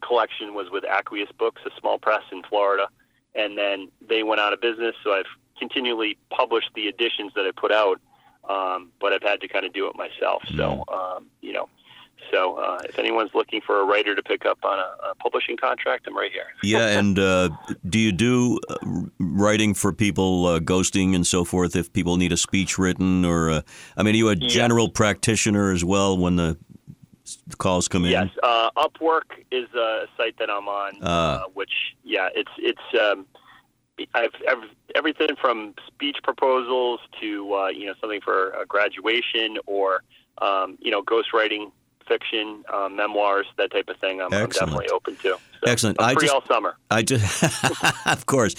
collection 0.00 0.54
was 0.54 0.70
with 0.70 0.84
Aqueous 0.84 1.30
Books, 1.38 1.62
a 1.66 1.70
small 1.80 1.98
press 1.98 2.22
in 2.30 2.42
Florida, 2.44 2.88
and 3.34 3.58
then 3.58 3.88
they 4.06 4.22
went 4.22 4.40
out 4.40 4.52
of 4.52 4.60
business. 4.60 4.94
So 5.02 5.12
I've 5.12 5.26
continually 5.58 6.18
published 6.30 6.70
the 6.74 6.86
editions 6.86 7.32
that 7.34 7.46
I 7.46 7.50
put 7.50 7.72
out, 7.72 8.00
um, 8.48 8.90
but 9.00 9.12
I've 9.12 9.22
had 9.22 9.40
to 9.42 9.48
kind 9.48 9.64
of 9.66 9.72
do 9.72 9.88
it 9.88 9.96
myself. 9.96 10.42
So 10.56 10.84
um, 10.88 11.26
you 11.40 11.52
know. 11.52 11.68
So, 12.32 12.56
uh, 12.56 12.78
if 12.84 12.98
anyone's 12.98 13.30
looking 13.32 13.60
for 13.62 13.80
a 13.80 13.84
writer 13.84 14.14
to 14.14 14.22
pick 14.22 14.44
up 14.44 14.58
on 14.62 14.78
a, 14.78 15.10
a 15.10 15.14
publishing 15.14 15.56
contract, 15.56 16.06
I'm 16.06 16.16
right 16.16 16.32
here. 16.32 16.48
Yeah, 16.62 16.86
and 16.98 17.18
uh, 17.18 17.48
do 17.88 17.98
you 17.98 18.12
do 18.12 18.58
uh, 18.68 18.74
writing 19.18 19.72
for 19.72 19.92
people, 19.94 20.44
uh, 20.46 20.58
ghosting 20.58 21.14
and 21.14 21.26
so 21.26 21.44
forth, 21.44 21.74
if 21.76 21.90
people 21.92 22.16
need 22.18 22.32
a 22.32 22.36
speech 22.36 22.76
written? 22.76 23.24
Or, 23.24 23.48
uh, 23.50 23.62
I 23.96 24.02
mean, 24.02 24.14
are 24.14 24.18
you 24.18 24.28
a 24.30 24.34
Yes. 24.36 24.52
general 24.52 24.90
practitioner 24.90 25.70
as 25.72 25.84
well 25.84 26.18
when 26.18 26.36
the 26.36 26.58
calls 27.56 27.88
come 27.88 28.04
in? 28.04 28.10
Yes, 28.10 28.28
uh, 28.42 28.70
Upwork 28.76 29.44
is 29.50 29.72
a 29.74 30.06
site 30.16 30.36
that 30.38 30.50
I'm 30.50 30.68
on, 30.68 30.98
Ah. 31.02 31.44
uh, 31.44 31.48
which 31.54 31.72
yeah, 32.04 32.28
it's 32.34 32.50
it's 32.58 33.00
um, 33.00 33.26
I've, 34.14 34.30
I've 34.48 34.64
everything 34.94 35.28
from 35.40 35.74
speech 35.86 36.16
proposals 36.22 37.00
to 37.20 37.54
uh, 37.54 37.68
you 37.68 37.86
know 37.86 37.94
something 38.00 38.20
for 38.20 38.50
a 38.50 38.66
graduation 38.66 39.58
or 39.66 40.02
um, 40.42 40.78
you 40.80 40.90
know 40.90 41.02
ghostwriting 41.02 41.70
fiction, 42.06 42.64
uh, 42.72 42.88
memoirs, 42.88 43.46
that 43.58 43.70
type 43.70 43.86
of 43.88 43.96
thing. 43.98 44.20
I'm, 44.22 44.32
I'm 44.32 44.48
definitely 44.48 44.88
open 44.88 45.14
to. 45.16 45.22
So 45.32 45.38
Excellent. 45.66 46.00
I'm 46.00 46.10
I 46.10 46.14
free 46.14 46.22
just- 46.22 46.34
all 46.34 46.42
summer. 46.46 46.76
I 46.90 47.02
just, 47.02 47.44
of 48.06 48.24
course, 48.26 48.54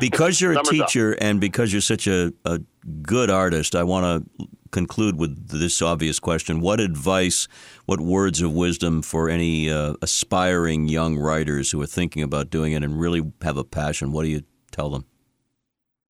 because 0.00 0.40
you're 0.40 0.52
a 0.52 0.54
Summer's 0.56 0.80
up. 0.80 0.86
teacher 0.88 1.12
and 1.20 1.40
because 1.40 1.72
you're 1.72 1.80
such 1.80 2.08
a, 2.08 2.32
a 2.44 2.60
good 3.02 3.30
artist, 3.30 3.76
I 3.76 3.84
want 3.84 4.26
to 4.38 4.46
conclude 4.72 5.16
with 5.16 5.48
this 5.48 5.80
obvious 5.80 6.18
question: 6.18 6.60
What 6.60 6.80
advice, 6.80 7.46
what 7.86 8.00
words 8.00 8.42
of 8.42 8.52
wisdom 8.52 9.02
for 9.02 9.28
any 9.30 9.70
uh, 9.70 9.94
aspiring 10.02 10.88
young 10.88 11.16
writers 11.16 11.70
who 11.70 11.80
are 11.80 11.86
thinking 11.86 12.22
about 12.24 12.50
doing 12.50 12.72
it 12.72 12.82
and 12.82 12.98
really 12.98 13.22
have 13.42 13.56
a 13.56 13.64
passion? 13.64 14.10
What 14.10 14.24
do 14.24 14.28
you 14.30 14.42
tell 14.78 14.90
them? 14.90 15.04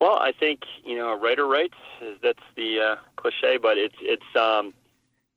Well, 0.01 0.19
I 0.19 0.33
think 0.33 0.61
you 0.85 0.97
know, 0.97 1.09
a 1.09 1.17
writer 1.17 1.47
writes. 1.47 1.75
That's 2.23 2.47
the 2.57 2.81
uh, 2.81 2.97
cliche, 3.17 3.57
but 3.57 3.79
it's 3.79 3.97
it's 4.01 4.37
um, 4.37 4.75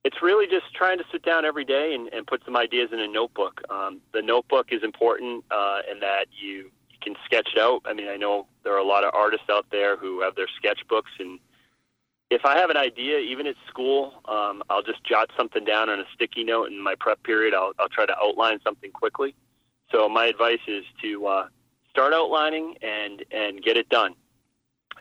it's 0.04 0.22
really 0.22 0.48
just 0.48 0.74
trying 0.76 0.98
to 0.98 1.06
sit 1.12 1.24
down 1.24 1.46
every 1.46 1.66
day 1.66 1.96
and, 1.96 2.08
and 2.14 2.28
put 2.28 2.44
some 2.46 2.58
ideas 2.58 2.90
in 2.92 3.00
a 3.00 3.08
notebook. 3.08 3.62
Um, 3.70 4.02
the 4.14 4.22
notebook 4.22 4.68
is 4.72 4.84
important 4.84 5.44
uh, 5.52 5.80
in 5.92 6.00
that 6.02 6.26
you, 6.32 6.72
you 6.90 6.98
can 7.02 7.16
sketch 7.26 7.50
it 7.56 7.60
out. 7.60 7.82
I 7.86 7.94
mean, 7.94 8.08
I 8.08 8.18
know 8.18 8.48
there 8.64 8.74
are 8.74 8.80
a 8.80 8.86
lot 8.86 9.04
of 9.04 9.14
artists 9.14 9.48
out 9.50 9.66
there 9.72 9.96
who 9.96 10.22
have 10.22 10.36
their 10.36 10.48
sketchbooks, 10.62 11.14
and 11.20 11.40
if 12.30 12.46
I 12.46 12.58
have 12.58 12.70
an 12.70 12.78
idea, 12.78 13.20
even 13.20 13.48
at 13.48 13.56
school, 13.68 14.14
um, 14.26 14.64
I'll 14.70 14.84
just 14.84 15.04
jot 15.04 15.30
something 15.36 15.66
down 15.66 15.90
on 15.90 16.00
a 16.00 16.06
sticky 16.14 16.44
note 16.44 16.72
in 16.72 16.82
my 16.82 16.96
prep 17.00 17.22
period. 17.24 17.54
I'll, 17.54 17.74
I'll 17.80 17.90
try 17.90 18.06
to 18.06 18.16
outline 18.24 18.60
something 18.64 18.92
quickly. 18.92 19.36
So 19.92 20.08
my 20.08 20.28
advice 20.28 20.64
is 20.68 20.86
to 21.02 21.26
uh, 21.28 21.48
start 21.92 22.14
outlining 22.14 22.76
and 22.82 23.24
and 23.32 23.62
get 23.62 23.78
it 23.78 23.88
done, 23.90 24.16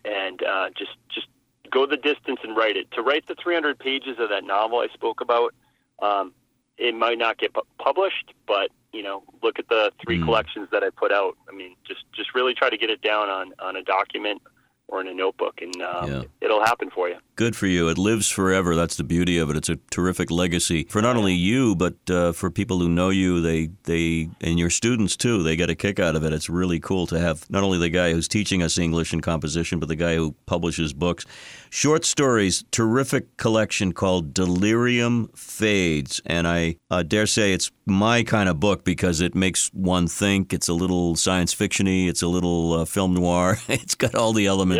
and 0.04 0.42
uh, 0.42 0.68
just 0.76 0.92
just 1.08 1.26
go 1.70 1.86
the 1.86 1.96
distance 1.96 2.40
and 2.42 2.56
write 2.56 2.76
it. 2.76 2.90
To 2.92 3.02
write 3.02 3.26
the 3.26 3.36
300 3.36 3.78
pages 3.78 4.18
of 4.18 4.28
that 4.28 4.44
novel 4.44 4.80
I 4.80 4.88
spoke 4.92 5.20
about, 5.20 5.54
um, 6.00 6.34
it 6.76 6.94
might 6.94 7.16
not 7.16 7.38
get 7.38 7.54
pu- 7.54 7.62
published, 7.78 8.34
but 8.46 8.70
you 8.92 9.02
know, 9.02 9.22
look 9.42 9.58
at 9.58 9.68
the 9.68 9.92
three 10.04 10.18
mm. 10.18 10.24
collections 10.24 10.68
that 10.72 10.82
I 10.82 10.90
put 10.90 11.12
out. 11.12 11.36
I 11.48 11.52
mean, 11.54 11.76
just 11.86 12.04
just 12.12 12.34
really 12.34 12.54
try 12.54 12.70
to 12.70 12.76
get 12.76 12.90
it 12.90 13.00
down 13.00 13.28
on 13.28 13.54
on 13.58 13.76
a 13.76 13.82
document 13.82 14.42
or 14.90 15.00
in 15.00 15.06
a 15.06 15.14
notebook, 15.14 15.60
and 15.62 15.80
um, 15.82 16.10
yeah. 16.10 16.22
it'll 16.40 16.60
happen 16.60 16.90
for 16.90 17.08
you. 17.08 17.16
Good 17.36 17.56
for 17.56 17.66
you. 17.66 17.88
It 17.88 17.96
lives 17.96 18.28
forever. 18.28 18.76
That's 18.76 18.96
the 18.96 19.04
beauty 19.04 19.38
of 19.38 19.48
it. 19.48 19.56
It's 19.56 19.68
a 19.68 19.76
terrific 19.90 20.30
legacy 20.30 20.84
for 20.84 21.00
not 21.00 21.16
only 21.16 21.32
you, 21.32 21.74
but 21.74 21.94
uh, 22.10 22.32
for 22.32 22.50
people 22.50 22.78
who 22.78 22.88
know 22.88 23.08
you. 23.10 23.40
They 23.40 23.70
they 23.84 24.28
and 24.40 24.58
your 24.58 24.70
students 24.70 25.16
too. 25.16 25.42
They 25.42 25.56
get 25.56 25.70
a 25.70 25.74
kick 25.74 25.98
out 25.98 26.16
of 26.16 26.24
it. 26.24 26.32
It's 26.32 26.50
really 26.50 26.80
cool 26.80 27.06
to 27.06 27.18
have 27.18 27.48
not 27.50 27.62
only 27.62 27.78
the 27.78 27.88
guy 27.88 28.12
who's 28.12 28.28
teaching 28.28 28.62
us 28.62 28.78
English 28.78 29.12
and 29.12 29.22
composition, 29.22 29.78
but 29.78 29.88
the 29.88 29.96
guy 29.96 30.16
who 30.16 30.34
publishes 30.46 30.92
books. 30.92 31.24
Short 31.70 32.04
stories, 32.04 32.64
terrific 32.72 33.36
collection 33.36 33.92
called 33.92 34.34
Delirium 34.34 35.30
Fades, 35.36 36.20
and 36.26 36.48
I 36.48 36.76
uh, 36.90 37.04
dare 37.04 37.26
say 37.26 37.52
it's 37.52 37.70
my 37.86 38.22
kind 38.22 38.48
of 38.48 38.58
book 38.58 38.84
because 38.84 39.20
it 39.20 39.34
makes 39.34 39.68
one 39.72 40.08
think. 40.08 40.52
It's 40.52 40.68
a 40.68 40.72
little 40.72 41.16
science 41.16 41.54
fictiony. 41.54 42.08
It's 42.08 42.22
a 42.22 42.28
little 42.28 42.72
uh, 42.72 42.84
film 42.84 43.14
noir. 43.14 43.58
it's 43.68 43.94
got 43.94 44.14
all 44.14 44.32
the 44.32 44.46
elements 44.46 44.79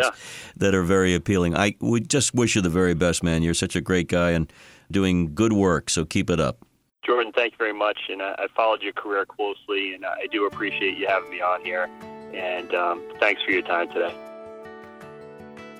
That 0.57 0.73
are 0.73 0.83
very 0.83 1.13
appealing. 1.13 1.55
I 1.55 1.75
would 1.79 2.09
just 2.09 2.33
wish 2.33 2.55
you 2.55 2.61
the 2.61 2.69
very 2.69 2.93
best, 2.93 3.23
man. 3.23 3.43
You're 3.43 3.53
such 3.53 3.75
a 3.75 3.81
great 3.81 4.07
guy 4.07 4.31
and 4.31 4.51
doing 4.91 5.33
good 5.33 5.53
work. 5.53 5.89
So 5.89 6.05
keep 6.05 6.29
it 6.29 6.39
up. 6.39 6.65
Jordan, 7.03 7.31
thank 7.33 7.53
you 7.53 7.57
very 7.57 7.73
much. 7.73 7.97
And 8.09 8.21
I, 8.21 8.35
I 8.37 8.47
followed 8.55 8.81
your 8.81 8.93
career 8.93 9.25
closely, 9.25 9.93
and 9.93 10.05
I 10.05 10.27
do 10.31 10.45
appreciate 10.45 10.97
you 10.97 11.07
having 11.07 11.31
me 11.31 11.41
on 11.41 11.63
here. 11.65 11.89
And 12.33 12.73
um, 12.73 13.01
thanks 13.19 13.41
for 13.43 13.51
your 13.51 13.63
time 13.63 13.87
today. 13.89 14.13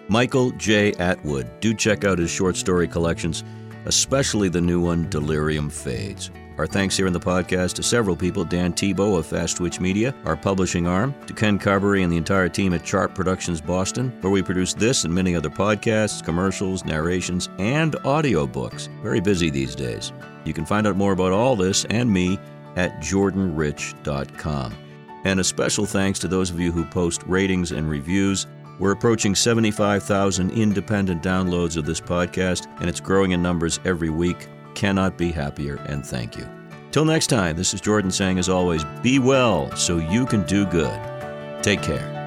Michael 0.08 0.52
J. 0.52 0.94
Atwood. 0.94 1.48
Do 1.62 1.74
check 1.74 2.04
out 2.04 2.18
his 2.18 2.30
short 2.30 2.58
story 2.58 2.88
collections, 2.88 3.44
especially 3.86 4.50
the 4.50 4.60
new 4.60 4.82
one, 4.82 5.10
Delirium 5.10 5.70
Fades. 5.70 6.32
Our 6.58 6.68
thanks 6.68 6.98
here 6.98 7.08
in 7.08 7.14
the 7.14 7.20
podcast 7.20 7.74
to 7.76 7.84
several 7.84 8.16
people 8.16 8.44
Dan 8.44 8.74
Tebow 8.74 9.18
of 9.18 9.26
Fast 9.26 9.58
Twitch 9.58 9.80
Media, 9.80 10.14
our 10.26 10.36
publishing 10.36 10.86
arm, 10.86 11.16
to 11.26 11.34
Ken 11.34 11.58
Carberry 11.58 12.04
and 12.04 12.12
the 12.12 12.18
entire 12.18 12.50
team 12.50 12.74
at 12.74 12.84
Chart 12.84 13.16
Productions 13.16 13.62
Boston, 13.62 14.16
where 14.22 14.32
we 14.32 14.44
produce 14.44 14.74
this 14.74 15.06
and 15.06 15.14
many 15.14 15.36
other 15.36 15.50
podcasts, 15.50 16.24
commercials, 16.24 16.84
narrations, 16.84 17.50
and 17.58 17.94
audiobooks. 18.04 18.90
Very 19.02 19.22
busy 19.22 19.50
these 19.50 19.76
days. 19.76 20.12
You 20.44 20.54
can 20.54 20.66
find 20.66 20.86
out 20.86 20.98
more 20.98 21.14
about 21.14 21.32
all 21.32 21.56
this 21.56 21.86
and 21.86 22.12
me 22.12 22.38
at 22.76 23.00
jordanrich.com. 23.00 24.76
And 25.24 25.40
a 25.40 25.44
special 25.44 25.86
thanks 25.86 26.20
to 26.20 26.28
those 26.28 26.50
of 26.50 26.60
you 26.60 26.72
who 26.72 26.84
post 26.86 27.22
ratings 27.28 27.72
and 27.72 27.90
reviews. 27.90 28.48
We're 28.80 28.92
approaching 28.92 29.36
75,000 29.36 30.52
independent 30.52 31.22
downloads 31.22 31.78
of 31.78 31.86
this 31.86 32.02
podcast, 32.02 32.68
and 32.80 32.90
it's 32.90 33.00
growing 33.00 33.32
in 33.32 33.42
numbers 33.42 33.80
every 33.86 34.10
week. 34.10 34.48
Cannot 34.76 35.18
be 35.18 35.32
happier, 35.32 35.76
and 35.88 36.06
thank 36.06 36.38
you. 36.38 36.48
Till 36.92 37.06
next 37.06 37.28
time, 37.28 37.56
this 37.56 37.74
is 37.74 37.82
Jordan 37.82 38.12
saying, 38.12 38.38
as 38.38 38.50
always, 38.50 38.84
be 39.02 39.20
well 39.20 39.74
so 39.76 39.98
you 39.98 40.26
can 40.26 40.44
do 40.44 40.66
good. 40.66 41.00
Take 41.64 41.82
care. 41.82 42.21